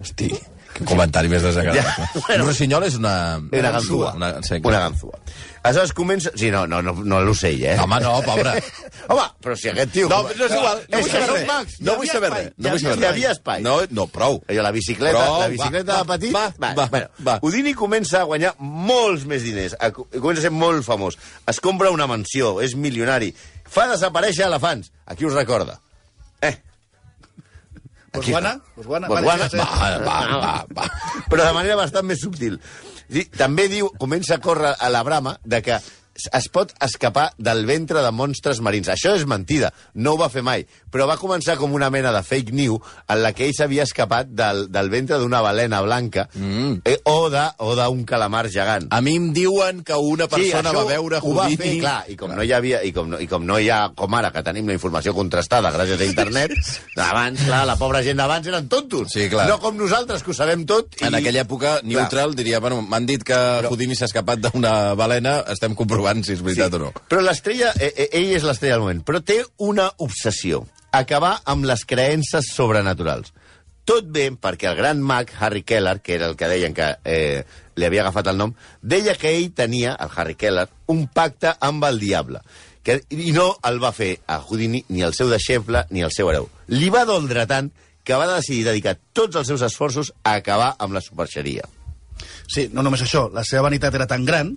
Hosti, 0.00 0.28
que 0.74 0.84
comentari 0.84 1.28
més 1.30 1.42
desagradable. 1.44 1.82
Ja, 2.14 2.20
bueno. 2.26 2.44
Un 2.44 2.48
rossinyol 2.50 2.84
és 2.88 2.96
una... 2.98 3.14
Una 3.38 3.70
ganzúa. 3.76 4.12
Una, 4.18 4.30
sí, 4.42 4.58
Una 4.64 4.80
ganzúa. 4.88 5.20
Aleshores 5.64 5.94
comença... 5.96 6.30
Sí, 6.36 6.50
no, 6.52 6.66
no, 6.68 6.82
no, 6.84 6.92
no 6.92 7.18
l'ocell, 7.24 7.62
eh? 7.64 7.78
Home, 7.80 7.96
no, 8.04 8.18
pobre. 8.20 8.50
Home, 9.12 9.22
però 9.40 9.54
si 9.56 9.70
aquest 9.70 9.94
tio... 9.94 10.10
No, 10.12 10.18
no 10.28 10.44
és 10.44 10.52
igual. 10.52 10.82
No 10.92 10.98
és 10.98 11.06
vull 11.06 11.12
saber 11.14 11.28
res. 11.30 11.78
No 11.80 11.94
vull 11.96 12.10
havia 12.10 12.12
saber 12.12 12.28
espai. 12.28 12.42
res. 12.44 12.58
No 12.58 12.74
vull 12.74 12.82
saber 12.82 12.96
res. 12.98 13.04
Hi 13.04 13.08
havia 13.08 13.30
espai. 13.32 13.64
No, 13.64 13.76
no, 13.96 14.04
prou. 14.12 14.36
Allò, 14.44 14.66
la 14.66 14.74
bicicleta, 14.76 15.22
Però, 15.22 15.38
la 15.40 15.48
bicicleta 15.54 15.96
va, 15.96 16.02
de 16.02 16.12
petit... 16.12 16.36
va, 16.36 16.74
va, 16.76 16.86
bueno, 16.92 17.08
va. 17.30 17.38
Houdini 17.40 17.72
comença 17.80 18.20
a 18.20 18.28
guanyar 18.28 18.52
molts 18.60 19.24
més 19.30 19.48
diners, 19.48 19.78
a, 19.80 19.88
comença 19.94 20.44
a 20.44 20.46
ser 20.50 20.52
molt 20.52 20.84
famós. 20.84 21.16
Es 21.48 21.64
compra 21.64 21.94
una 21.96 22.10
mansió, 22.12 22.58
és 22.60 22.76
milionari, 22.76 23.32
fa 23.64 23.88
desaparèixer 23.88 24.44
elefants. 24.50 24.92
A 25.08 25.16
qui 25.16 25.24
us 25.24 25.32
recorda? 25.32 25.80
Eh, 26.44 26.58
Botswana? 28.14 28.58
Botswana? 28.76 29.08
Botswana? 29.08 29.48
Va, 29.58 29.88
va, 30.04 30.18
va, 30.38 30.56
va. 30.76 30.90
però 31.32 31.48
de 31.48 31.54
manera 31.56 31.80
bastant 31.80 32.06
més 32.06 32.20
subtil. 32.22 32.60
També 33.36 33.68
diu, 33.68 33.90
comença 34.00 34.36
a 34.36 34.42
córrer 34.42 34.74
a 34.78 34.88
la 34.90 35.02
brama 35.02 35.38
de 35.44 35.60
que 35.62 35.78
es 36.14 36.48
pot 36.48 36.72
escapar 36.84 37.32
del 37.38 37.64
ventre 37.66 38.02
de 38.04 38.10
monstres 38.14 38.60
marins. 38.62 38.88
Això 38.92 39.14
és 39.18 39.24
mentida, 39.26 39.72
no 39.94 40.14
ho 40.14 40.18
va 40.20 40.28
fer 40.30 40.42
mai, 40.46 40.62
però 40.92 41.08
va 41.10 41.16
començar 41.18 41.56
com 41.58 41.72
una 41.74 41.90
mena 41.90 42.12
de 42.14 42.22
fake 42.22 42.52
new 42.54 42.76
en 43.08 43.22
la 43.22 43.32
que 43.34 43.48
ell 43.48 43.54
s'havia 43.56 43.82
escapat 43.82 44.30
del, 44.30 44.68
del 44.70 44.90
ventre 44.92 45.18
d'una 45.18 45.40
balena 45.42 45.80
blanca 45.82 46.28
mm. 46.34 46.84
eh, 46.84 47.00
o 47.10 47.28
de- 47.30 47.50
o 47.58 47.74
d'un 47.74 48.04
calamar 48.06 48.46
gegant. 48.48 48.86
A 48.94 49.00
mi 49.02 49.16
em 49.18 49.32
diuen 49.34 49.82
que 49.82 49.96
una 49.98 50.28
persona 50.30 50.70
això 50.70 50.76
va 50.78 50.84
veure 50.88 51.18
ho 51.22 51.34
va 51.34 51.48
Houdini... 51.48 51.56
fer, 51.64 51.74
clar, 51.82 51.96
i 52.08 52.16
com 52.20 52.30
no 52.36 52.46
hi 52.46 52.52
havia, 52.54 52.82
i 52.86 52.92
com 52.94 53.10
no, 53.10 53.18
i 53.18 53.26
com 53.26 53.42
no 53.46 53.58
hi 53.58 53.68
ha, 53.74 53.80
com 53.96 54.14
ara, 54.14 54.30
que 54.30 54.44
tenim 54.46 54.70
la 54.70 54.78
informació 54.78 55.14
contrastada 55.18 55.72
gràcies 55.74 55.98
a 56.00 56.06
internet, 56.06 56.54
abans, 56.96 57.42
clar, 57.48 57.64
la 57.66 57.76
pobra 57.80 58.02
gent 58.06 58.20
d'abans 58.22 58.46
eren 58.46 58.68
tontos. 58.70 59.10
Sí, 59.12 59.26
clar. 59.32 59.48
No 59.50 59.58
com 59.58 59.76
nosaltres, 59.76 60.22
que 60.22 60.30
ho 60.30 60.34
sabem 60.36 60.62
tot. 60.68 60.94
I... 61.00 61.08
En 61.08 61.18
aquella 61.18 61.42
època, 61.42 61.80
neutral, 61.82 62.34
diria, 62.38 62.60
bueno, 62.62 62.82
m'han 62.86 63.06
dit 63.08 63.24
que 63.26 63.38
Houdini 63.68 63.96
s'ha 63.98 64.06
escapat 64.06 64.46
d'una 64.46 64.94
balena, 64.98 65.40
estem 65.50 65.74
comprovant 65.74 66.03
si 66.24 66.34
és 66.36 66.42
veritat 66.44 66.74
o 66.76 66.82
no. 66.86 66.92
Però 67.08 67.22
l'estrella, 67.24 67.72
eh, 67.78 67.92
eh, 67.94 68.08
ell 68.20 68.34
és 68.36 68.44
l'estrella 68.46 68.76
del 68.76 68.84
moment, 68.84 69.02
però 69.06 69.22
té 69.24 69.40
una 69.64 69.88
obsessió, 70.04 70.64
acabar 70.92 71.38
amb 71.50 71.66
les 71.66 71.84
creences 71.88 72.52
sobrenaturals. 72.54 73.32
Tot 73.84 74.06
bé 74.08 74.30
perquè 74.40 74.70
el 74.70 74.78
gran 74.78 75.02
mag, 75.04 75.28
Harry 75.38 75.62
Keller, 75.62 75.98
que 76.00 76.14
era 76.14 76.30
el 76.30 76.36
que 76.40 76.48
deien 76.48 76.72
que 76.72 76.86
eh, 77.04 77.44
li 77.76 77.84
havia 77.84 78.04
agafat 78.06 78.30
el 78.32 78.38
nom, 78.40 78.54
deia 78.80 79.16
que 79.20 79.34
ell 79.36 79.50
tenia, 79.52 79.92
el 80.00 80.12
Harry 80.14 80.38
Keller, 80.40 80.68
un 80.88 81.04
pacte 81.12 81.52
amb 81.60 81.84
el 81.84 82.00
diable. 82.00 82.40
Que, 82.84 83.00
I 83.12 83.32
no 83.36 83.50
el 83.64 83.80
va 83.80 83.92
fer 83.96 84.18
a 84.28 84.38
Houdini 84.40 84.82
ni 84.88 85.04
el 85.04 85.16
seu 85.16 85.28
deixeble 85.32 85.84
ni 85.90 86.04
el 86.04 86.12
seu 86.12 86.28
hereu. 86.30 86.48
Li 86.72 86.90
va 86.92 87.04
doldre 87.08 87.46
tant 87.48 87.70
que 88.04 88.16
va 88.20 88.28
decidir 88.28 88.66
dedicar 88.66 88.98
tots 89.16 89.36
els 89.40 89.48
seus 89.48 89.64
esforços 89.64 90.12
a 90.22 90.36
acabar 90.40 90.74
amb 90.78 90.96
la 90.96 91.02
superxeria. 91.04 91.64
Sí, 92.48 92.68
no 92.72 92.84
només 92.84 93.02
això, 93.04 93.26
la 93.32 93.44
seva 93.44 93.66
vanitat 93.68 93.96
era 93.96 94.08
tan 94.08 94.24
gran 94.28 94.52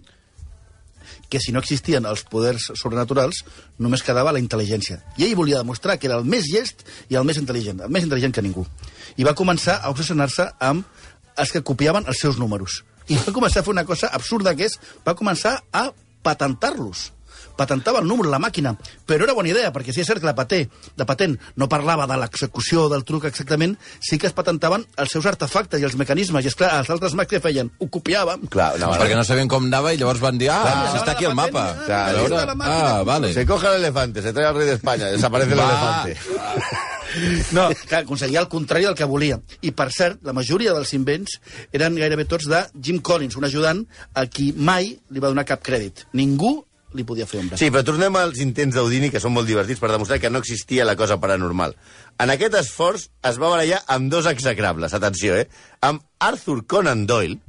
que 1.30 1.42
si 1.44 1.52
no 1.52 1.60
existien 1.60 2.06
els 2.08 2.24
poders 2.28 2.70
sobrenaturals, 2.80 3.44
només 3.80 4.04
quedava 4.06 4.32
la 4.32 4.42
intel·ligència. 4.44 5.02
I 5.18 5.28
ell 5.28 5.36
volia 5.40 5.60
demostrar 5.60 5.98
que 6.00 6.08
era 6.08 6.20
el 6.20 6.26
més 6.26 6.48
llest 6.52 6.86
i 7.10 7.20
el 7.20 7.28
més 7.28 7.40
intel·ligent, 7.42 7.84
el 7.84 7.92
més 7.92 8.08
intel·ligent 8.08 8.36
que 8.36 8.46
ningú. 8.46 8.66
I 9.18 9.28
va 9.28 9.36
començar 9.36 9.80
a 9.82 9.92
obsessionar-se 9.92 10.50
amb 10.60 10.88
els 11.38 11.52
que 11.54 11.64
copiaven 11.66 12.08
els 12.08 12.24
seus 12.24 12.40
números. 12.40 12.84
I 13.08 13.20
va 13.20 13.36
començar 13.36 13.62
a 13.62 13.68
fer 13.68 13.76
una 13.76 13.86
cosa 13.88 14.10
absurda 14.14 14.56
que 14.56 14.68
és, 14.68 14.80
va 15.06 15.16
començar 15.16 15.60
a 15.72 15.90
patentar-los 16.24 17.12
patentava 17.58 18.00
el 18.04 18.08
número, 18.08 18.30
la 18.32 18.40
màquina, 18.40 18.76
però 19.08 19.26
era 19.26 19.36
bona 19.38 19.50
idea, 19.52 19.72
perquè 19.74 19.94
si 19.94 20.04
és 20.04 20.08
cert 20.08 20.22
que 20.22 20.30
la 20.30 20.36
paté, 20.38 20.64
de 20.98 21.06
patent 21.10 21.36
no 21.58 21.70
parlava 21.70 22.08
de 22.08 22.18
l'execució 22.22 22.88
del 22.92 23.04
truc 23.08 23.28
exactament, 23.30 23.76
sí 24.00 24.18
que 24.18 24.30
es 24.30 24.36
patentaven 24.38 24.86
els 24.98 25.12
seus 25.12 25.26
artefactes 25.30 25.82
i 25.82 25.88
els 25.88 25.98
mecanismes, 26.00 26.46
i 26.46 26.52
és 26.52 26.58
clar, 26.58 26.76
els 26.80 26.92
altres 26.94 27.18
mags 27.18 27.32
que 27.34 27.42
feien, 27.44 27.72
ho 27.80 27.90
copiàvem, 27.92 28.48
Clar, 28.54 28.74
Doncs 28.80 29.00
perquè 29.02 29.18
no 29.18 29.26
sabien 29.28 29.50
com 29.52 29.66
anava 29.68 29.94
i 29.94 30.00
llavors 30.00 30.22
van 30.24 30.38
dir, 30.40 30.50
ah, 30.54 30.62
Clar. 30.64 30.92
si 30.92 31.02
està 31.02 31.16
aquí 31.16 31.28
el 31.28 31.36
mapa. 31.38 31.66
Clar, 31.86 32.04
està 32.24 32.46
la 32.48 32.56
ah, 32.68 33.04
vale. 33.08 33.34
Se 33.34 33.46
coge 33.46 33.68
el 33.72 33.82
elefante, 33.82 34.22
se 34.22 34.34
trae 34.34 34.46
al 34.46 34.56
rey 34.56 34.68
de 34.68 34.78
España, 34.78 35.12
desaparece 35.14 35.54
el 35.54 35.60
Va. 35.60 35.72
elefante. 35.72 36.18
No, 37.56 37.70
clar, 37.88 38.04
aconseguia 38.04 38.42
el 38.42 38.50
contrari 38.52 38.86
del 38.86 38.96
que 38.96 39.06
volia. 39.08 39.40
I, 39.64 39.72
per 39.72 39.88
cert, 39.96 40.20
la 40.28 40.34
majoria 40.36 40.74
dels 40.76 40.92
invents 40.98 41.38
eren 41.74 41.96
gairebé 41.98 42.28
tots 42.30 42.50
de 42.52 42.60
Jim 42.84 43.00
Collins, 43.00 43.38
un 43.40 43.48
ajudant 43.48 43.80
a 44.14 44.26
qui 44.28 44.52
mai 44.54 44.92
li 44.92 45.24
va 45.24 45.32
donar 45.32 45.48
cap 45.48 45.64
crèdit. 45.64 46.04
Ningú 46.20 46.58
li 46.98 47.06
podia 47.08 47.28
fer 47.30 47.40
ombra. 47.44 47.60
Sí, 47.60 47.70
però 47.74 47.84
tornem 47.86 48.16
als 48.20 48.42
intents 48.44 48.76
d'Houdini, 48.78 49.12
que 49.14 49.22
són 49.24 49.36
molt 49.36 49.50
divertits, 49.50 49.80
per 49.82 49.92
demostrar 49.94 50.20
que 50.24 50.32
no 50.34 50.42
existia 50.44 50.86
la 50.88 50.98
cosa 51.00 51.20
paranormal. 51.22 51.76
En 52.24 52.34
aquest 52.34 52.58
esforç 52.60 53.08
es 53.30 53.40
va 53.42 53.52
barallar 53.54 53.84
amb 53.94 54.12
dos 54.12 54.30
execrables, 54.30 54.96
atenció, 54.98 55.38
eh? 55.38 55.48
Amb 55.86 56.02
Arthur 56.20 56.64
Conan 56.66 57.06
Doyle, 57.10 57.40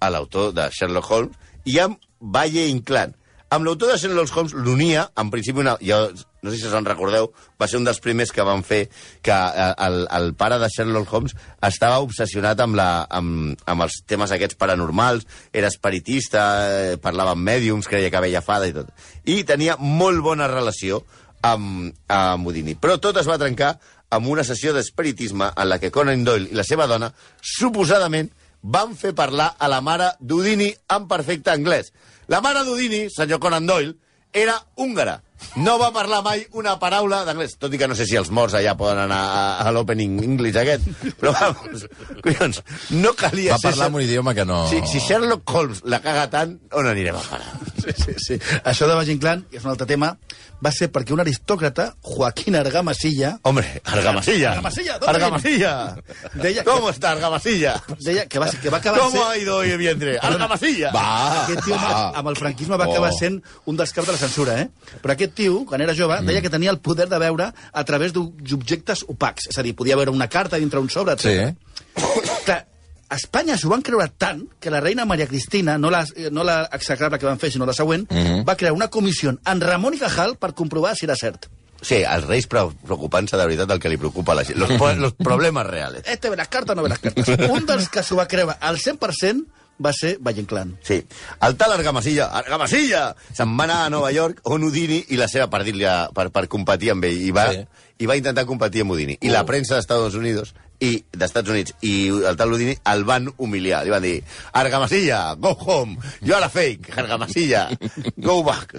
l'autor 0.00 0.52
de 0.56 0.68
Sherlock 0.70 1.10
Holmes, 1.10 1.48
i 1.68 1.78
amb 1.82 1.98
Valle 2.20 2.68
Inclán. 2.68 3.16
Amb 3.48 3.64
l'autor 3.64 3.88
de 3.88 3.96
Sherlock 3.96 4.34
Holmes 4.36 4.52
l'unia, 4.52 5.06
en 5.16 5.30
principi, 5.32 5.62
una, 5.62 5.78
jo 5.80 5.96
no 6.44 6.50
sé 6.52 6.58
si 6.60 6.68
se'n 6.68 6.84
recordeu, 6.84 7.30
va 7.56 7.66
ser 7.66 7.78
un 7.80 7.86
dels 7.86 8.00
primers 8.04 8.28
que 8.34 8.44
van 8.44 8.60
fer 8.60 8.82
que 9.24 9.32
eh, 9.32 9.68
el, 9.86 10.02
el 10.18 10.34
pare 10.36 10.58
de 10.60 10.68
Sherlock 10.68 11.14
Holmes 11.16 11.32
estava 11.64 12.02
obsessionat 12.04 12.60
amb, 12.60 12.76
la, 12.76 13.06
amb, 13.08 13.56
amb 13.64 13.86
els 13.86 14.02
temes 14.04 14.34
aquests 14.36 14.58
paranormals, 14.60 15.24
era 15.56 15.70
espiritista, 15.72 16.42
eh, 16.68 16.98
parlava 17.00 17.32
amb 17.32 17.48
mèdiums, 17.48 17.88
creia 17.88 18.12
que 18.12 18.22
veia 18.26 18.44
fada 18.44 18.68
i 18.68 18.74
tot. 18.76 18.92
I 19.24 19.40
tenia 19.48 19.78
molt 19.80 20.20
bona 20.26 20.50
relació 20.52 21.00
amb, 21.40 21.94
amb 22.12 22.50
Houdini. 22.50 22.76
Però 22.76 22.98
tot 23.00 23.16
es 23.16 23.30
va 23.30 23.40
trencar 23.40 23.78
amb 24.12 24.28
una 24.28 24.44
sessió 24.44 24.74
d'espiritisme 24.76 25.54
en 25.56 25.70
la 25.72 25.80
que 25.80 25.92
Conan 25.94 26.20
Doyle 26.24 26.52
i 26.52 26.60
la 26.60 26.68
seva 26.68 26.88
dona, 26.90 27.10
suposadament, 27.40 28.28
van 28.60 28.92
fer 28.98 29.14
parlar 29.16 29.54
a 29.56 29.68
la 29.70 29.80
mare 29.80 30.12
d'Houdini 30.20 30.68
en 30.92 31.08
perfecte 31.08 31.52
anglès. 31.54 31.92
La 32.28 32.42
mare 32.44 32.62
d'Houdini, 32.64 33.08
senyor 33.10 33.38
Conan 33.40 33.66
Doyle, 33.66 33.94
era 34.32 34.54
húngara. 34.76 35.22
No 35.56 35.78
va 35.78 35.90
parlar 35.92 36.22
mai 36.26 36.44
una 36.52 36.76
paraula 36.78 37.22
d'anglès. 37.26 37.56
Tot 37.58 37.74
i 37.74 37.78
que 37.80 37.88
no 37.88 37.94
sé 37.98 38.06
si 38.06 38.16
els 38.18 38.30
morts 38.30 38.54
allà 38.58 38.74
poden 38.78 38.98
anar 39.04 39.18
a, 39.18 39.44
a 39.66 39.72
l'opening 39.74 40.18
English 40.24 40.56
aquest. 40.60 40.86
Però 41.20 41.32
vamos, 41.36 41.86
collons, 42.24 42.62
no 42.90 43.14
calia 43.18 43.56
Va 43.56 43.62
parlar 43.70 43.88
en 43.90 43.98
un 44.00 44.02
idioma 44.06 44.34
que 44.34 44.44
no... 44.48 44.64
Si, 44.70 44.80
si 44.86 45.00
Sherlock 45.04 45.48
Holmes 45.54 45.82
la 45.84 46.00
caga 46.04 46.28
tant, 46.30 46.56
on 46.72 46.86
anirem 46.90 47.16
a 47.16 47.24
parar? 47.28 47.54
Sí, 47.78 47.94
sí, 47.96 48.14
sí. 48.20 48.38
Això 48.68 48.86
de 48.90 48.94
Valle 48.98 49.14
Inclán, 49.14 49.46
i 49.52 49.56
és 49.56 49.64
un 49.64 49.70
altre 49.72 49.86
tema, 49.88 50.12
va 50.64 50.72
ser 50.74 50.90
perquè 50.92 51.14
un 51.14 51.22
aristòcrata, 51.22 51.92
Joaquín 52.02 52.56
Argamasilla, 52.58 53.38
Hombre, 53.48 53.80
Argamasilla. 53.84 54.50
Argamasilla, 54.56 54.98
¿dónde 54.98 55.14
Argamasilla. 55.14 55.72
Deia 56.34 56.64
que- 56.64 56.70
¿Cómo 56.70 56.90
está 56.90 57.12
Argamasilla? 57.12 57.76
deia 58.00 58.26
que 58.26 58.38
va, 58.38 58.50
que 58.50 58.68
va 58.68 58.78
acabar 58.78 59.00
¿Cómo 59.00 59.12
sent... 59.12 59.24
ha 59.30 59.36
ido 59.38 59.56
hoy 59.56 59.70
el 59.70 59.78
vientre? 59.78 60.18
Argamasilla. 60.20 60.90
Va! 60.92 61.44
Aquest 61.44 61.64
tio 61.64 61.76
va. 61.76 62.10
amb 62.18 62.28
el 62.28 62.36
franquisme 62.36 62.76
va 62.76 62.86
Oh. 62.88 62.92
acabar 62.92 63.12
sent 63.12 63.40
un 63.66 63.76
dels 63.76 63.92
caps 63.92 64.06
de 64.08 64.12
la 64.14 64.18
censura, 64.18 64.60
eh? 64.60 64.68
Però 65.02 65.12
aquest 65.14 65.27
tio, 65.34 65.64
quan 65.66 65.80
era 65.84 65.94
jove, 65.96 66.20
deia 66.26 66.40
que 66.42 66.50
tenia 66.50 66.70
el 66.70 66.78
poder 66.80 67.08
de 67.08 67.18
veure 67.18 67.50
a 67.72 67.84
través 67.84 68.12
d'objectes 68.12 69.04
opacs. 69.08 69.48
És 69.52 69.58
a 69.58 69.62
dir, 69.62 69.74
podia 69.76 69.96
veure 69.96 70.10
una 70.10 70.28
carta 70.28 70.56
dintre 70.58 70.80
un 70.80 70.90
sobre, 70.90 71.16
Sí. 71.18 71.28
etc. 71.28 71.54
Clar, 72.44 72.64
a 73.08 73.16
Espanya 73.16 73.56
s'ho 73.56 73.70
van 73.70 73.82
creure 73.82 74.08
tant 74.20 74.42
que 74.60 74.70
la 74.70 74.80
reina 74.80 75.04
Maria 75.08 75.26
Cristina, 75.26 75.78
no 75.78 75.90
la, 75.90 76.04
no 76.30 76.44
la 76.44 76.68
execrable 76.72 77.18
que 77.18 77.26
van 77.26 77.38
fer, 77.38 77.50
sinó 77.52 77.64
la 77.66 77.72
següent, 77.72 78.06
va 78.46 78.56
crear 78.56 78.72
una 78.72 78.88
comissió 78.88 79.30
en 79.44 79.60
Ramon 79.60 79.94
i 79.94 79.98
Cajal 80.02 80.36
per 80.36 80.52
comprovar 80.54 80.94
si 80.96 81.06
era 81.06 81.16
cert. 81.16 81.46
Sí, 81.80 82.00
els 82.02 82.24
reis 82.26 82.48
pre- 82.50 82.64
preocupant-se 82.84 83.36
de 83.38 83.44
veritat 83.46 83.68
del 83.70 83.78
que 83.78 83.88
li 83.88 83.96
preocupa 83.96 84.32
a 84.32 84.40
la 84.40 84.44
gent. 84.44 84.58
Los, 84.58 84.72
los 84.98 85.12
problemes 85.14 85.64
reales. 85.64 86.02
Este 86.06 86.28
ve 86.28 86.36
las 86.36 86.48
cartas 86.48 86.72
o 86.72 86.74
no 86.74 86.82
ve 86.82 86.88
las 86.88 86.98
cartas. 86.98 87.28
Un 87.54 87.64
dels 87.66 87.88
que 87.88 88.02
s'ho 88.02 88.16
va 88.18 88.26
creure 88.26 88.56
al 88.60 88.78
100% 88.78 89.44
va 89.84 89.92
ser 89.92 90.16
Valle 90.20 90.40
Inclán. 90.42 90.76
Sí. 90.82 91.02
El 91.40 91.56
tal 91.56 91.72
Argamasilla, 91.72 92.26
Argamasilla, 92.38 93.14
se'n 93.32 93.56
va 93.58 93.64
anar 93.68 93.82
a 93.86 93.90
Nova 93.90 94.10
York 94.12 94.40
on 94.44 94.62
Houdini 94.66 95.04
i 95.08 95.16
la 95.20 95.28
seva 95.28 95.48
per, 95.50 95.62
dir 95.64 95.74
per, 96.14 96.30
per 96.34 96.46
competir 96.48 96.90
amb 96.94 97.04
ell. 97.04 97.20
I 97.28 97.30
va, 97.30 97.46
Sí. 97.52 97.64
i 97.98 98.06
va 98.06 98.16
intentar 98.16 98.44
competir 98.46 98.82
amb 98.82 98.92
Houdini. 98.92 99.18
I 99.22 99.30
la 99.30 99.44
premsa 99.46 99.74
dels 99.74 99.86
Estats 99.86 100.14
Units 100.18 100.52
i 100.80 100.92
d'Estats 101.10 101.50
Units 101.50 101.72
i 101.82 102.08
el 102.08 102.36
tal 102.38 102.52
Houdini 102.54 102.76
el 102.92 103.02
van 103.04 103.30
humiliar. 103.36 103.80
Li 103.84 103.90
van 103.90 104.02
dir, 104.02 104.22
Argamasilla, 104.52 105.34
go 105.34 105.50
home, 105.66 105.96
you 106.22 106.34
are 106.34 106.44
a 106.46 106.48
fake, 106.48 106.92
Argamasilla, 106.96 107.68
go 108.16 108.42
back. 108.46 108.76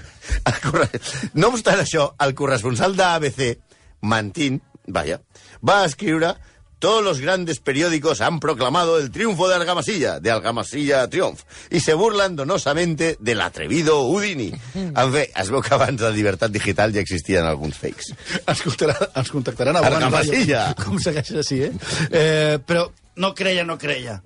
Corre- 0.63 1.01
No 1.33 1.49
obstant 1.51 1.79
això, 1.83 2.13
el 2.19 2.33
corresponsal 2.35 2.95
d'ABC, 2.95 3.57
Mantín, 4.01 4.61
vaya, 4.87 5.19
va 5.61 5.83
escriure 5.85 6.35
Todos 6.79 7.03
los 7.03 7.19
grandes 7.19 7.59
periódicos 7.59 8.21
han 8.21 8.39
proclamado 8.39 8.97
el 8.99 9.11
triunfo 9.11 9.49
de 9.49 9.55
Argamasilla, 9.55 10.21
de 10.21 10.31
Argamasilla 10.31 11.09
Triumph, 11.09 11.41
y 11.69 11.81
se 11.81 11.93
burlan 11.93 12.37
donosamente 12.37 13.17
del 13.19 13.41
atrevido 13.41 14.03
Houdini. 14.03 14.53
En 14.73 15.13
fi, 15.13 15.25
es 15.35 15.49
veu 15.51 15.61
que 15.61 15.73
abans 15.75 15.99
de 15.99 16.09
Llibertat 16.15 16.51
Digital 16.51 16.93
ja 16.95 17.03
existien 17.03 17.45
alguns 17.45 17.77
fakes. 17.77 18.13
ens, 18.45 18.61
contactaran, 18.63 19.11
ens 19.15 19.29
contactaran 19.31 19.75
a 19.75 19.83
Bogan 19.83 20.03
Argamasilla. 20.07 20.63
Ràdio. 20.71 20.85
Com 20.85 20.99
segueixes 21.03 21.43
així, 21.43 21.61
eh? 21.67 21.71
eh? 22.09 22.57
Però 22.65 22.87
no 23.19 23.33
creia, 23.35 23.65
no 23.67 23.77
creia. 23.77 24.21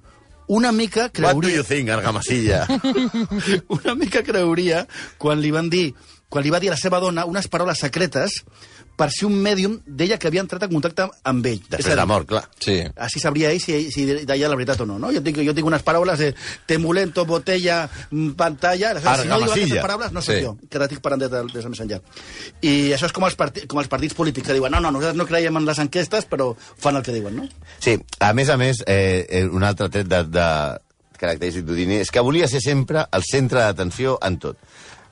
Una 0.47 0.71
mica 0.71 1.07
What 1.07 1.13
do 1.13 1.41
creuria... 1.41 1.55
you 1.55 1.63
think, 1.63 1.89
Argamasilla? 1.89 2.67
una 3.79 3.95
mica 3.95 4.23
creuria 4.23 4.85
quan 5.17 5.41
li 5.41 5.51
van 5.51 5.69
dir 5.73 5.93
quan 6.29 6.43
li 6.43 6.49
va 6.49 6.59
dir 6.59 6.71
a 6.71 6.73
la 6.73 6.81
seva 6.81 6.99
dona 6.99 7.27
unes 7.29 7.47
paraules 7.47 7.79
secretes 7.79 8.41
per 8.95 9.09
si 9.11 9.25
un 9.25 9.33
mèdium 9.41 9.79
deia 9.85 10.19
que 10.21 10.27
havia 10.29 10.43
entrat 10.43 10.63
en 10.67 10.73
contacte 10.73 11.07
amb 11.25 11.45
ell. 11.49 11.61
Després 11.69 11.95
de 11.97 12.05
mort, 12.05 12.27
clar. 12.29 12.43
Sí. 12.61 12.75
Així 13.07 13.19
sabria 13.19 13.49
ell 13.51 13.61
si, 13.61 13.91
si 13.91 14.05
deia 14.05 14.49
la 14.51 14.57
veritat 14.59 14.83
o 14.83 14.85
no. 14.85 14.99
no? 15.01 15.09
Jo, 15.15 15.23
tinc, 15.25 15.39
jo 15.41 15.55
tinc 15.57 15.67
unes 15.67 15.81
paraules 15.85 16.19
de 16.21 16.29
temulento, 16.69 17.25
botella, 17.25 17.87
mm, 18.11 18.35
pantalla... 18.39 18.91
Aleshores, 18.93 19.23
Si 19.23 19.31
no 19.31 19.39
diu 19.41 19.51
aquestes 19.51 19.81
paraules, 19.81 20.13
no 20.13 20.21
soc 20.21 20.35
Sí. 20.35 20.43
jo, 20.45 20.53
que 20.69 20.77
ara 20.77 20.85
estic 20.89 21.01
parlant 21.01 21.25
des 21.25 21.31
de, 21.33 21.41
des 21.53 21.65
de 21.65 21.73
més 21.73 21.81
enllà. 21.83 21.99
I 22.61 22.75
això 22.93 23.09
és 23.09 23.15
com 23.17 23.25
els, 23.25 23.35
partits, 23.39 23.67
com 23.69 23.81
els 23.81 23.89
partits 23.91 24.13
polítics, 24.17 24.47
que 24.47 24.53
diuen 24.57 24.71
no, 24.71 24.79
no, 24.79 24.91
nosaltres 24.93 25.17
no 25.17 25.27
creiem 25.29 25.57
en 25.57 25.65
les 25.65 25.81
enquestes, 25.83 26.29
però 26.29 26.51
fan 26.57 26.97
el 26.97 27.03
que 27.05 27.17
diuen, 27.17 27.35
no? 27.41 27.49
Sí, 27.83 27.97
a 28.19 28.33
més 28.37 28.49
a 28.49 28.57
més, 28.61 28.83
eh, 28.87 29.25
eh, 29.29 29.45
un 29.49 29.63
altre 29.63 29.89
tret 29.89 30.07
de, 30.09 30.23
de 30.29 30.47
característic 31.17 31.65
d'Houdini 31.67 32.01
és 32.03 32.11
que 32.11 32.23
volia 32.25 32.47
ser 32.51 32.61
sempre 32.63 33.05
el 33.11 33.23
centre 33.29 33.61
d'atenció 33.63 34.17
en 34.21 34.37
tot. 34.43 34.57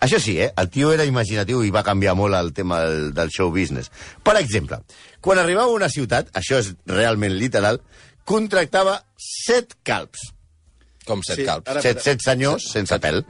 Això 0.02 0.18
sí, 0.20 0.34
eh, 0.42 0.52
el 0.58 0.70
tio 0.74 0.92
era 0.96 1.06
imaginatiu 1.06 1.62
i 1.64 1.70
va 1.72 1.84
canviar 1.86 2.16
molt 2.18 2.34
el 2.34 2.52
tema 2.58 2.80
del, 2.82 3.12
del 3.14 3.30
show 3.30 3.52
business. 3.54 3.92
Per 4.26 4.34
exemple, 4.40 4.80
quan 5.22 5.38
arribava 5.38 5.70
a 5.70 5.76
una 5.78 5.90
ciutat, 5.94 6.32
això 6.34 6.58
és 6.58 6.72
realment 6.90 7.36
literal, 7.38 7.78
contractava 8.26 8.96
set 9.22 9.76
calps. 9.86 10.32
Com 11.06 11.22
set 11.26 11.42
Sí, 11.42 11.46
calps. 11.46 11.70
ara- 11.70 11.82
Set, 11.86 12.02
set 12.02 12.22
senyors 12.26 12.66
sense 12.74 12.98
pèl. 13.02 13.22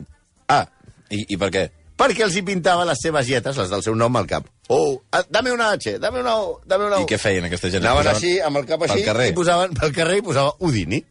Ah, 0.48 0.66
i, 1.10 1.26
i 1.28 1.38
per 1.38 1.50
què? 1.52 1.66
Perquè 2.02 2.24
els 2.26 2.34
hi 2.34 2.42
pintava 2.42 2.82
les 2.90 2.98
seves 3.04 3.28
lletres, 3.30 3.58
les 3.62 3.70
del 3.70 3.84
seu 3.86 3.94
nom, 3.98 4.16
al 4.18 4.26
cap. 4.30 4.48
Oh, 4.74 4.96
ah, 5.14 5.22
dame 5.30 5.52
una 5.54 5.68
H, 5.76 6.00
dame 6.02 6.22
una 6.24 6.34
O, 6.42 6.56
dame 6.66 6.88
una 6.88 6.98
O. 6.98 7.06
I 7.06 7.10
què 7.12 7.20
feien 7.22 7.46
aquesta 7.46 7.70
gent? 7.70 7.84
Anaven 7.86 8.08
Posaven 8.08 8.18
així, 8.18 8.32
amb 8.48 8.58
el 8.58 8.66
cap 8.70 8.82
pel 8.82 8.94
així, 8.96 9.06
carrer? 9.06 9.28
i 9.30 9.36
posaven 9.38 9.76
pel 9.78 9.94
carrer 9.94 10.18
i 10.18 10.26
posava 10.26 10.56
Houdini. 10.60 11.04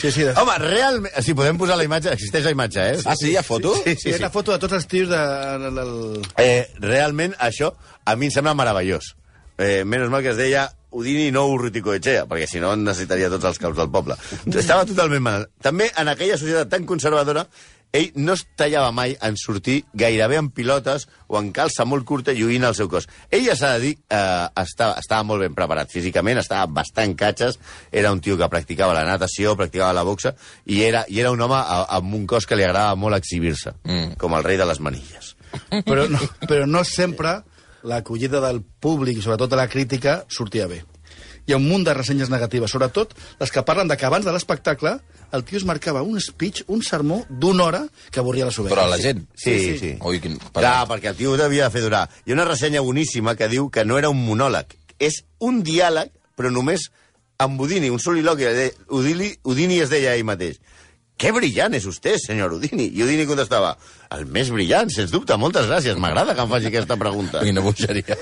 Sí, 0.00 0.10
sí. 0.10 0.24
De... 0.24 0.32
Home, 0.40 0.56
realment... 0.64 1.12
Si 1.22 1.36
podem 1.38 1.60
posar 1.60 1.76
la 1.78 1.86
imatge, 1.86 2.10
existeix 2.16 2.48
la 2.48 2.54
imatge, 2.56 2.86
eh? 2.94 3.02
Ah, 3.04 3.14
sí? 3.14 3.30
Hi 3.30 3.36
ha 3.38 3.44
foto? 3.46 3.74
Sí, 3.84 3.94
Sí, 3.94 4.08
sí, 4.08 4.12
sí. 4.16 4.22
la 4.22 4.32
foto 4.34 4.52
de 4.56 4.58
tots 4.64 4.80
els 4.80 4.88
tios 4.90 5.12
de... 5.12 5.20
Eh, 6.42 6.64
realment, 6.82 7.36
això 7.38 7.70
a 8.04 8.16
mi 8.16 8.32
em 8.32 8.34
sembla 8.34 8.56
meravellós. 8.58 9.14
Eh, 9.58 9.84
menys 9.86 10.10
mal 10.10 10.24
que 10.24 10.32
es 10.34 10.40
deia 10.40 10.64
Udini 10.94 11.28
no 11.34 11.44
Urruticoechea, 11.50 12.24
perquè 12.30 12.46
si 12.50 12.60
no 12.62 12.72
necessitaria 12.78 13.30
tots 13.30 13.46
els 13.50 13.60
caps 13.62 13.78
del 13.78 13.90
poble. 13.94 14.16
Estava 14.50 14.86
totalment 14.86 15.22
mal. 15.22 15.46
També 15.62 15.88
en 16.00 16.10
aquella 16.10 16.38
societat 16.38 16.70
tan 16.72 16.86
conservadora, 16.86 17.46
ell 17.94 18.10
no 18.18 18.34
es 18.34 18.42
tallava 18.58 18.90
mai 18.92 19.12
en 19.22 19.36
sortir 19.38 19.84
gairebé 19.94 20.36
en 20.40 20.48
pilotes 20.50 21.06
o 21.30 21.38
en 21.38 21.52
calça 21.54 21.86
molt 21.86 22.04
curta 22.04 22.34
lluint 22.34 22.66
el 22.66 22.74
seu 22.74 22.88
cos. 22.90 23.06
Ell 23.30 23.44
ja 23.46 23.54
s'ha 23.56 23.70
de 23.76 23.80
dir, 23.84 23.92
eh, 24.10 24.48
estava, 24.64 24.98
estava 24.98 25.22
molt 25.24 25.44
ben 25.46 25.54
preparat 25.54 25.92
físicament, 25.94 26.40
estava 26.42 26.66
bastant 26.66 27.14
catxes, 27.16 27.60
era 27.92 28.10
un 28.12 28.20
tio 28.20 28.36
que 28.36 28.48
practicava 28.50 28.92
la 28.98 29.04
natació, 29.06 29.54
practicava 29.56 29.92
la 29.94 30.02
boxa, 30.04 30.34
i 30.66 30.82
era, 30.82 31.04
i 31.08 31.20
era 31.22 31.30
un 31.30 31.40
home 31.40 31.54
a- 31.56 31.84
amb 31.96 32.14
un 32.18 32.26
cos 32.26 32.46
que 32.50 32.56
li 32.58 32.66
agradava 32.66 32.96
molt 32.98 33.16
exhibir-se, 33.16 33.76
mm. 33.84 34.16
com 34.18 34.34
el 34.34 34.42
rei 34.44 34.58
de 34.58 34.66
les 34.66 34.80
manilles. 34.80 35.36
però, 35.86 36.08
no, 36.10 36.18
però 36.48 36.66
no 36.66 36.82
sempre 36.84 37.36
l'acollida 37.84 38.40
del 38.42 38.62
públic, 38.80 39.18
i 39.18 39.22
sobretot 39.22 39.50
de 39.54 39.56
la 39.60 39.68
crítica, 39.68 40.24
sortia 40.28 40.66
bé. 40.66 40.82
Hi 41.46 41.52
ha 41.52 41.58
un 41.60 41.66
munt 41.68 41.82
de 41.84 41.92
ressenyes 41.92 42.30
negatives, 42.32 42.70
sobretot 42.72 43.12
les 43.40 43.50
que 43.52 43.62
parlen 43.68 43.88
de 43.90 43.96
que 44.00 44.06
abans 44.08 44.24
de 44.24 44.32
l'espectacle 44.32 44.94
el 45.34 45.42
tio 45.44 45.58
es 45.58 45.64
marcava 45.68 46.00
un 46.02 46.20
speech, 46.22 46.62
un 46.72 46.80
sermó 46.82 47.24
d'una 47.28 47.64
hora 47.64 47.82
que 48.10 48.20
avorria 48.22 48.46
les 48.46 48.58
ovelles. 48.58 48.72
Però 48.76 48.86
a 48.86 48.90
la 48.92 48.98
gent. 49.02 49.24
Sí, 49.34 49.58
sí. 49.58 49.78
sí. 49.78 49.90
Ui, 50.00 50.20
quin... 50.24 50.38
Clar, 50.54 50.86
perquè 50.88 51.10
el 51.12 51.16
tio 51.18 51.32
ho 51.34 51.36
devia 51.40 51.68
fer 51.74 51.82
durar. 51.84 52.06
Hi 52.24 52.32
ha 52.32 52.38
una 52.38 52.46
ressenya 52.48 52.80
boníssima 52.86 53.34
que 53.36 53.48
diu 53.52 53.68
que 53.68 53.84
no 53.84 53.98
era 54.00 54.08
un 54.14 54.22
monòleg, 54.24 54.72
és 55.02 55.20
un 55.44 55.60
diàleg, 55.66 56.12
però 56.38 56.52
només 56.54 56.86
amb 57.42 57.60
Udini, 57.60 57.90
un 57.90 57.98
soliloqui. 58.00 58.46
De- 58.56 58.70
Udini, 58.94 59.32
Udini 59.44 59.80
es 59.82 59.90
deia 59.92 60.14
ell 60.14 60.24
mateix. 60.24 60.60
Qué 61.18 61.30
brillant 61.34 61.74
és 61.76 61.84
vostè, 61.86 62.16
senyor 62.18 62.56
Udini. 62.56 62.88
I 62.94 63.02
Udini 63.04 63.26
contestava, 63.26 63.74
el 64.16 64.24
més 64.26 64.48
brillant, 64.54 64.88
sens 64.90 65.12
dubte, 65.12 65.36
moltes 65.38 65.66
gràcies, 65.68 65.98
m'agrada 66.00 66.34
que 66.34 66.42
em 66.46 66.50
faci 66.50 66.70
aquesta 66.70 66.96
pregunta. 66.98 67.42
Quina 67.44 67.62
bogeria. 67.62 68.16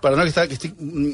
Però 0.00 0.14
no, 0.16 0.22
que, 0.24 0.30
està, 0.30 0.44
que 0.48 0.56
estic 0.56 0.76
mm, 0.76 1.12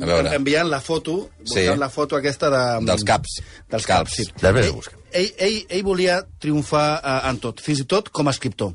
A 0.00 0.06
veure. 0.06 0.34
enviant 0.34 0.68
la 0.68 0.80
foto, 0.80 1.30
Sí. 1.44 1.60
buscant 1.60 1.78
la 1.78 1.88
foto 1.90 2.16
aquesta 2.16 2.50
de... 2.50 2.62
Dels 2.86 3.04
caps. 3.04 3.40
Dels 3.70 3.86
Caps. 3.86 4.10
caps, 4.10 4.14
sí. 4.16 4.68
Ho 4.70 4.80
ell, 4.80 4.80
ell, 5.12 5.30
ell, 5.38 5.58
ell 5.70 5.82
volia 5.86 6.22
triomfar 6.40 7.00
eh, 7.04 7.28
en 7.30 7.38
tot, 7.38 7.60
fins 7.62 7.80
i 7.80 7.84
tot 7.84 8.08
com 8.10 8.26
a 8.26 8.32
escriptor. 8.34 8.74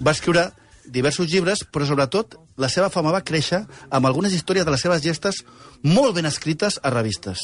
Va 0.00 0.12
escriure 0.16 0.50
diversos 0.86 1.26
llibres, 1.28 1.64
però 1.72 1.84
sobretot 1.88 2.36
la 2.56 2.68
seva 2.70 2.88
fama 2.90 3.10
va 3.12 3.20
créixer 3.26 3.64
amb 3.90 4.06
algunes 4.06 4.32
històries 4.32 4.64
de 4.64 4.70
les 4.70 4.80
seves 4.80 5.02
gestes 5.02 5.42
molt 5.82 6.14
ben 6.14 6.24
escrites 6.26 6.78
a 6.82 6.90
revistes. 6.94 7.38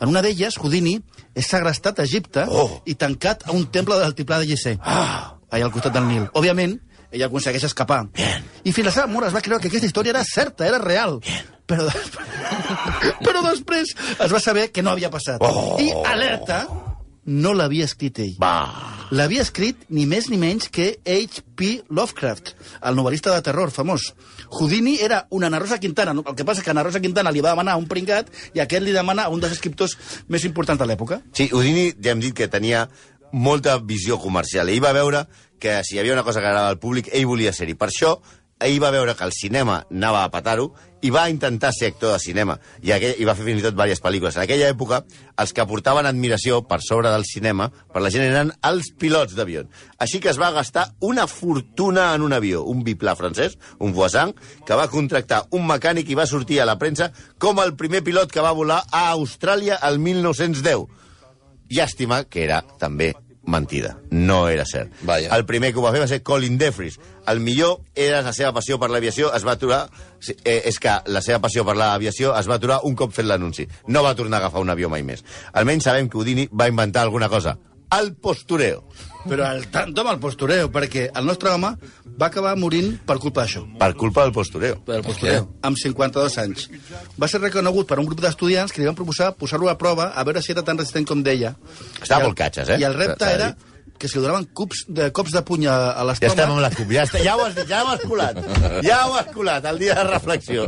En 0.00 0.08
una 0.08 0.22
d'elles, 0.22 0.58
Houdini 0.58 0.98
és 1.34 1.46
segrestat 1.48 1.98
a 1.98 2.04
Egipte 2.06 2.44
Oh. 2.48 2.82
i 2.86 2.94
tancat 2.94 3.42
a 3.48 3.52
un 3.52 3.66
temple 3.70 3.98
del 3.98 4.14
tiplà 4.14 4.38
de 4.38 4.46
Gizeh, 4.46 4.78
ah. 4.82 5.34
allà 5.50 5.64
al 5.66 5.72
costat 5.72 5.92
del 5.94 6.06
Nil. 6.06 6.28
Òbviament, 6.34 6.78
ella 7.10 7.26
aconsegueix 7.26 7.64
escapar. 7.64 8.04
Bien. 8.14 8.44
I 8.64 8.72
fins 8.72 8.86
la 8.86 8.92
seva 8.92 9.06
mort 9.10 9.26
es 9.26 9.34
va 9.34 9.40
creure 9.40 9.60
que 9.60 9.68
aquesta 9.68 9.86
història 9.86 10.10
era 10.14 10.22
certa, 10.24 10.66
era 10.66 10.78
real. 10.78 11.18
Però, 11.72 11.88
però 13.24 13.42
després 13.48 13.94
es 14.12 14.32
va 14.32 14.40
saber 14.42 14.70
que 14.72 14.84
no 14.84 14.92
havia 14.92 15.10
passat. 15.12 15.42
Oh. 15.42 15.76
I 15.80 15.90
alerta, 16.12 16.66
no 17.24 17.52
l'havia 17.54 17.86
escrit 17.86 18.18
ell. 18.22 18.34
Va. 18.42 18.56
L'havia 19.12 19.44
escrit 19.44 19.84
ni 19.92 20.06
més 20.08 20.28
ni 20.32 20.38
menys 20.40 20.70
que 20.72 20.88
H.P. 21.04 21.84
Lovecraft, 21.92 22.54
el 22.88 22.96
novel·lista 22.96 23.34
de 23.34 23.44
terror 23.44 23.70
famós. 23.70 24.08
Houdini 24.48 24.96
era 25.04 25.26
una 25.30 25.50
Ana 25.50 25.60
Rosa 25.62 25.78
Quintana. 25.78 26.16
El 26.16 26.36
que 26.36 26.46
passa 26.48 26.64
que 26.64 26.72
Ana 26.72 26.84
Rosa 26.86 27.00
Quintana 27.00 27.30
li 27.30 27.44
va 27.44 27.52
demanar 27.54 27.76
un 27.80 27.86
pringat 27.90 28.32
i 28.56 28.62
aquest 28.64 28.84
li 28.84 28.94
demana 28.96 29.28
a 29.28 29.32
un 29.32 29.40
dels 29.40 29.54
escriptors 29.54 29.96
més 30.28 30.46
importants 30.48 30.80
de 30.80 30.88
l'època. 30.88 31.20
Sí, 31.36 31.50
Udini 31.52 31.92
ja 32.00 32.14
hem 32.14 32.24
dit 32.24 32.34
que 32.36 32.50
tenia 32.50 32.86
molta 33.32 33.78
visió 33.78 34.18
comercial. 34.20 34.68
Ell 34.68 34.82
va 34.84 34.94
veure 34.96 35.26
que 35.62 35.78
si 35.86 35.96
hi 35.96 36.02
havia 36.02 36.16
una 36.16 36.24
cosa 36.26 36.40
que 36.40 36.48
agradava 36.48 36.72
al 36.72 36.80
públic, 36.82 37.12
ell 37.12 37.28
volia 37.30 37.52
ser-hi. 37.54 37.76
Per 37.78 37.88
això 37.92 38.16
ahir 38.62 38.80
va 38.82 38.90
veure 38.94 39.14
que 39.18 39.26
el 39.26 39.34
cinema 39.36 39.82
anava 39.90 40.24
a 40.24 40.30
petar-ho 40.32 40.70
i 41.02 41.10
va 41.10 41.24
intentar 41.30 41.72
ser 41.74 41.90
actor 41.90 42.12
de 42.14 42.20
cinema 42.22 42.56
i, 42.80 42.92
aquell, 42.94 43.16
i 43.18 43.26
va 43.26 43.34
fer 43.34 43.44
fins 43.46 43.60
i 43.60 43.64
tot 43.66 43.74
diverses 43.74 44.02
pel·lícules. 44.02 44.36
En 44.38 44.44
aquella 44.44 44.68
època, 44.70 45.02
els 45.42 45.52
que 45.54 45.66
portaven 45.66 46.06
admiració 46.06 46.60
per 46.68 46.78
sobre 46.84 47.10
del 47.10 47.26
cinema 47.26 47.68
per 47.92 48.04
la 48.04 48.12
gent 48.14 48.24
eren 48.28 48.52
els 48.68 48.92
pilots 48.98 49.34
d'avió. 49.38 49.64
Així 49.98 50.22
que 50.22 50.30
es 50.30 50.40
va 50.40 50.52
gastar 50.54 50.88
una 51.02 51.26
fortuna 51.26 52.12
en 52.14 52.22
un 52.26 52.36
avió, 52.36 52.62
un 52.62 52.84
biplà 52.86 53.16
francès, 53.18 53.58
un 53.80 53.92
Voisin, 53.96 54.34
que 54.66 54.78
va 54.78 54.90
contractar 54.92 55.44
un 55.50 55.66
mecànic 55.66 56.10
i 56.10 56.18
va 56.18 56.28
sortir 56.30 56.62
a 56.62 56.68
la 56.68 56.78
premsa 56.78 57.10
com 57.42 57.58
el 57.62 57.74
primer 57.76 58.04
pilot 58.06 58.30
que 58.32 58.44
va 58.44 58.54
volar 58.56 58.84
a 58.90 59.08
Austràlia 59.16 59.80
el 59.88 59.98
1910. 59.98 60.86
Llàstima 61.72 62.24
que 62.28 62.44
era 62.44 62.60
també 62.78 63.14
mentida. 63.44 63.98
No 64.10 64.48
era 64.48 64.64
cert. 64.66 64.92
Vaja. 65.02 65.34
El 65.36 65.44
primer 65.46 65.72
que 65.72 65.80
ho 65.80 65.84
va 65.84 65.92
fer 65.94 66.02
va 66.02 66.08
ser 66.10 66.22
Colin 66.22 66.58
Defries. 66.58 66.98
El 67.28 67.40
millor 67.40 67.80
era 67.94 68.22
la 68.22 68.32
seva 68.36 68.52
passió 68.54 68.78
per 68.78 68.90
l'aviació, 68.90 69.32
es 69.34 69.46
va 69.46 69.56
aturar... 69.58 69.82
Eh, 70.44 70.62
és 70.70 70.78
que 70.78 70.94
la 71.10 71.22
seva 71.24 71.40
passió 71.42 71.64
per 71.66 71.74
l'aviació 71.78 72.36
es 72.38 72.48
va 72.50 72.60
aturar 72.60 72.80
un 72.86 72.94
cop 72.98 73.14
fet 73.14 73.26
l'anunci. 73.26 73.66
No 73.88 74.04
va 74.06 74.14
tornar 74.18 74.38
a 74.38 74.44
agafar 74.46 74.62
un 74.62 74.70
avió 74.70 74.90
mai 74.92 75.02
més. 75.06 75.24
Almenys 75.52 75.90
sabem 75.90 76.08
que 76.08 76.18
Houdini 76.18 76.48
va 76.52 76.70
inventar 76.70 77.02
alguna 77.02 77.28
cosa. 77.28 77.56
El 77.92 78.14
postureo. 78.14 78.86
Però 79.28 79.46
el 79.52 79.66
tanto 79.70 80.02
amb 80.02 80.14
el 80.14 80.20
postureo, 80.22 80.70
perquè 80.72 81.10
el 81.14 81.26
nostre 81.28 81.50
home 81.52 81.74
va 82.22 82.28
acabar 82.30 82.54
morint 82.60 82.94
per 83.08 83.18
culpa 83.22 83.42
d'això. 83.42 83.64
Per 83.80 83.90
culpa 83.98 84.22
del 84.26 84.32
postureo. 84.36 84.78
Del 84.86 85.02
postureo. 85.06 85.48
Amb 85.66 85.80
52 85.82 86.38
anys. 86.44 86.68
Va 87.18 87.28
ser 87.28 87.42
reconegut 87.42 87.90
per 87.90 87.98
un 88.02 88.06
grup 88.08 88.22
d'estudiants 88.22 88.72
que 88.72 88.80
li 88.82 88.88
van 88.88 88.96
proposar 88.98 89.32
posar-lo 89.38 89.68
a 89.72 89.76
prova 89.80 90.12
a 90.14 90.24
veure 90.28 90.42
si 90.44 90.54
era 90.54 90.62
tan 90.64 90.78
resistent 90.80 91.08
com 91.08 91.22
deia. 91.26 91.56
Estava 92.00 92.22
el- 92.22 92.30
molt 92.30 92.38
catxes, 92.38 92.70
eh? 92.76 92.80
I 92.80 92.88
el 92.88 92.94
repte 92.98 93.26
de 93.26 93.36
era 93.40 93.52
que 94.02 94.08
si 94.08 94.18
li 94.18 94.22
donaven 94.24 94.48
cops 94.58 94.80
de, 94.90 95.04
cops 95.14 95.30
de 95.30 95.40
puny 95.46 95.66
a, 95.70 95.74
a 95.92 96.00
Ja 96.02 96.04
l'estómac... 96.08 96.32
estem 96.32 96.50
amb 96.50 96.62
la 96.64 96.70
CUP, 96.74 96.90
ja, 96.90 97.04
està, 97.06 97.20
ja 97.22 97.36
ho 97.38 97.44
has 97.44 97.54
dit, 97.54 97.68
ja 97.70 97.84
ho 97.84 97.90
has 97.92 98.00
colat. 98.10 98.40
Ja 98.82 98.96
ho 99.06 99.14
has 99.14 99.28
colat, 99.30 99.68
el 99.70 99.78
dia 99.78 99.94
de 99.94 100.06
reflexió. 100.08 100.64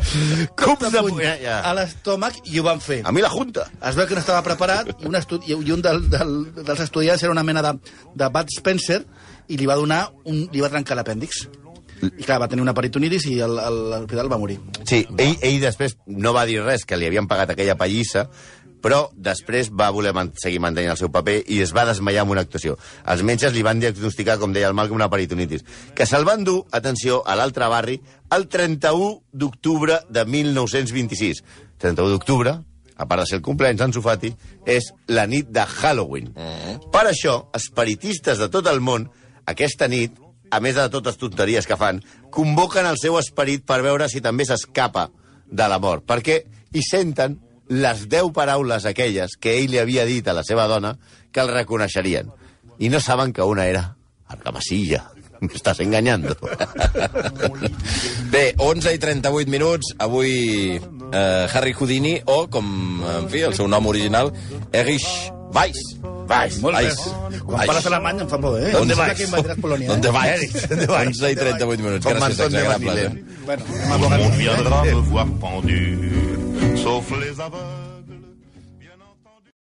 Cups 0.54 0.92
de 0.94 1.02
puny. 1.02 1.18
Ja, 1.24 1.32
ja. 1.42 1.56
a 1.66 1.72
l'estómac 1.74 2.38
i 2.52 2.60
ho 2.60 2.66
van 2.66 2.78
fer. 2.84 3.00
A 3.02 3.10
mi 3.10 3.24
la 3.24 3.30
Junta. 3.32 3.66
Es 3.82 3.98
veu 3.98 4.06
que 4.06 4.14
no 4.14 4.22
estava 4.22 4.44
preparat 4.46 4.92
i 5.00 5.08
un, 5.10 5.18
estu 5.18 5.40
i 5.50 5.56
un 5.58 5.82
del, 5.82 6.04
del, 6.12 6.34
dels 6.60 6.84
estudiants 6.86 7.26
era 7.26 7.34
una 7.34 7.42
mena 7.42 7.64
de, 7.66 7.74
de 8.14 8.28
Bud 8.38 8.54
Spencer 8.54 9.00
i 9.48 9.58
li 9.60 9.68
va 9.68 9.76
donar 9.80 10.06
un, 10.24 10.46
li 10.52 10.64
va 10.64 10.72
trencar 10.72 10.96
l'apèndix. 10.98 11.44
I 12.04 12.24
clar, 12.26 12.40
va 12.42 12.48
tenir 12.50 12.64
una 12.64 12.74
peritonitis 12.76 13.24
i 13.30 13.38
l'hospital 13.38 14.28
va 14.28 14.38
morir. 14.40 14.58
Sí, 14.82 15.04
ell, 15.16 15.38
ell 15.40 15.62
després 15.62 15.96
no 16.06 16.34
va 16.36 16.44
dir 16.48 16.60
res, 16.64 16.84
que 16.84 16.98
li 16.98 17.06
havien 17.08 17.28
pagat 17.30 17.54
aquella 17.54 17.78
pallissa, 17.80 18.26
però 18.84 19.06
després 19.16 19.70
va 19.72 19.88
voler 19.94 20.12
man 20.12 20.28
seguir 20.36 20.60
mantenint 20.60 20.92
el 20.92 21.00
seu 21.00 21.08
paper 21.12 21.38
i 21.48 21.62
es 21.64 21.72
va 21.72 21.86
desmaiar 21.88 22.26
amb 22.26 22.34
una 22.34 22.42
actuació. 22.44 22.76
Els 23.08 23.24
metges 23.24 23.54
li 23.54 23.64
van 23.64 23.80
diagnosticar, 23.80 24.36
com 24.42 24.52
deia 24.52 24.68
el 24.68 24.76
Malcolm, 24.76 25.00
una 25.00 25.08
peritonitis, 25.12 25.64
que 25.96 26.04
se'l 26.04 26.26
van 26.28 26.44
dur, 26.44 26.58
atenció, 26.76 27.22
a 27.24 27.38
l'altre 27.38 27.70
barri, 27.72 27.96
el 28.36 28.46
31 28.52 29.22
d'octubre 29.32 30.02
de 30.12 30.26
1926. 30.28 31.40
31 31.80 32.12
d'octubre, 32.12 32.58
a 32.94 33.08
part 33.08 33.24
de 33.24 33.26
ser 33.30 33.40
el 33.40 33.46
cumpleaños 33.46 33.80
d'en 33.80 33.96
Sofati, 33.96 34.34
és 34.68 34.92
la 35.08 35.24
nit 35.26 35.48
de 35.48 35.64
Halloween. 35.64 36.34
Per 36.92 37.06
això, 37.08 37.38
espiritistes 37.56 38.42
de 38.42 38.50
tot 38.52 38.68
el 38.68 38.84
món, 38.84 39.08
aquesta 39.50 39.88
nit, 39.88 40.16
a 40.50 40.60
més 40.62 40.76
de 40.78 40.86
totes 40.92 41.18
tonteries 41.18 41.66
que 41.66 41.78
fan, 41.80 42.00
convoquen 42.34 42.86
el 42.86 42.98
seu 43.00 43.18
esperit 43.18 43.64
per 43.66 43.82
veure 43.84 44.08
si 44.08 44.22
també 44.24 44.46
s'escapa 44.46 45.08
de 45.50 45.66
la 45.70 45.80
mort, 45.82 46.04
perquè 46.06 46.42
hi 46.74 46.82
senten 46.84 47.38
les 47.68 48.06
deu 48.12 48.30
paraules 48.32 48.84
aquelles 48.86 49.36
que 49.40 49.56
ell 49.58 49.70
li 49.72 49.80
havia 49.80 50.04
dit 50.04 50.26
a 50.28 50.36
la 50.36 50.44
seva 50.44 50.66
dona 50.68 50.94
que 51.32 51.40
el 51.42 51.52
reconeixerien. 51.52 52.30
I 52.78 52.90
no 52.90 53.00
saben 53.00 53.32
que 53.32 53.42
una 53.42 53.66
era 53.66 53.84
Argamasilla. 54.28 55.04
Me 55.44 55.52
estàs 55.52 55.80
enganyando. 55.84 56.36
Bé, 58.34 58.54
11 58.58 58.94
i 58.96 59.00
38 59.02 59.50
minuts, 59.50 59.92
avui 59.98 60.32
eh, 60.78 61.46
Harry 61.52 61.74
Houdini, 61.74 62.16
o, 62.24 62.46
com, 62.48 62.66
en 63.18 63.30
fi, 63.32 63.44
el 63.50 63.56
seu 63.56 63.68
nom 63.68 63.86
original, 63.92 64.32
Erich 64.72 65.08
Weiss. 65.54 66.13
Vais, 66.26 66.58
Molt 66.62 66.76
bé. 66.76 66.82
Weiss. 66.84 67.00
Quan 67.44 67.58
Weiss. 67.58 67.66
parles 67.68 67.86
alemany 67.86 68.20
em 68.24 68.28
fa 68.28 68.38
por, 68.40 68.54
eh? 68.58 68.70
¿Dónde 68.72 68.94
Em 68.94 68.96
sembla 68.96 69.04
vais? 69.06 69.18
que 69.18 69.24
invadiràs 69.28 69.58
Polònia, 69.60 69.88
¿Dónde 69.88 70.08
eh? 70.08 70.12
vais? 70.12 70.30
Erich, 70.34 70.68
¿dónde 70.68 70.86
vais? 70.86 71.08
11 71.08 71.30
i 71.30 71.36
38 71.36 71.82
minuts. 71.84 72.04
Com 72.06 72.12
Gràcies, 72.14 72.36
de 72.36 72.44
exagerable. 72.44 72.86
Basilea. 72.86 73.10
Bueno, 73.44 73.62
Tout 73.64 74.10
le 74.10 74.18
monde 74.18 74.36
viendra 74.38 74.82
me 74.84 74.92
voir 75.12 75.26
pendu, 75.40 76.76
sauf 76.82 77.10
les 77.20 77.38
aveugles. 77.38 77.83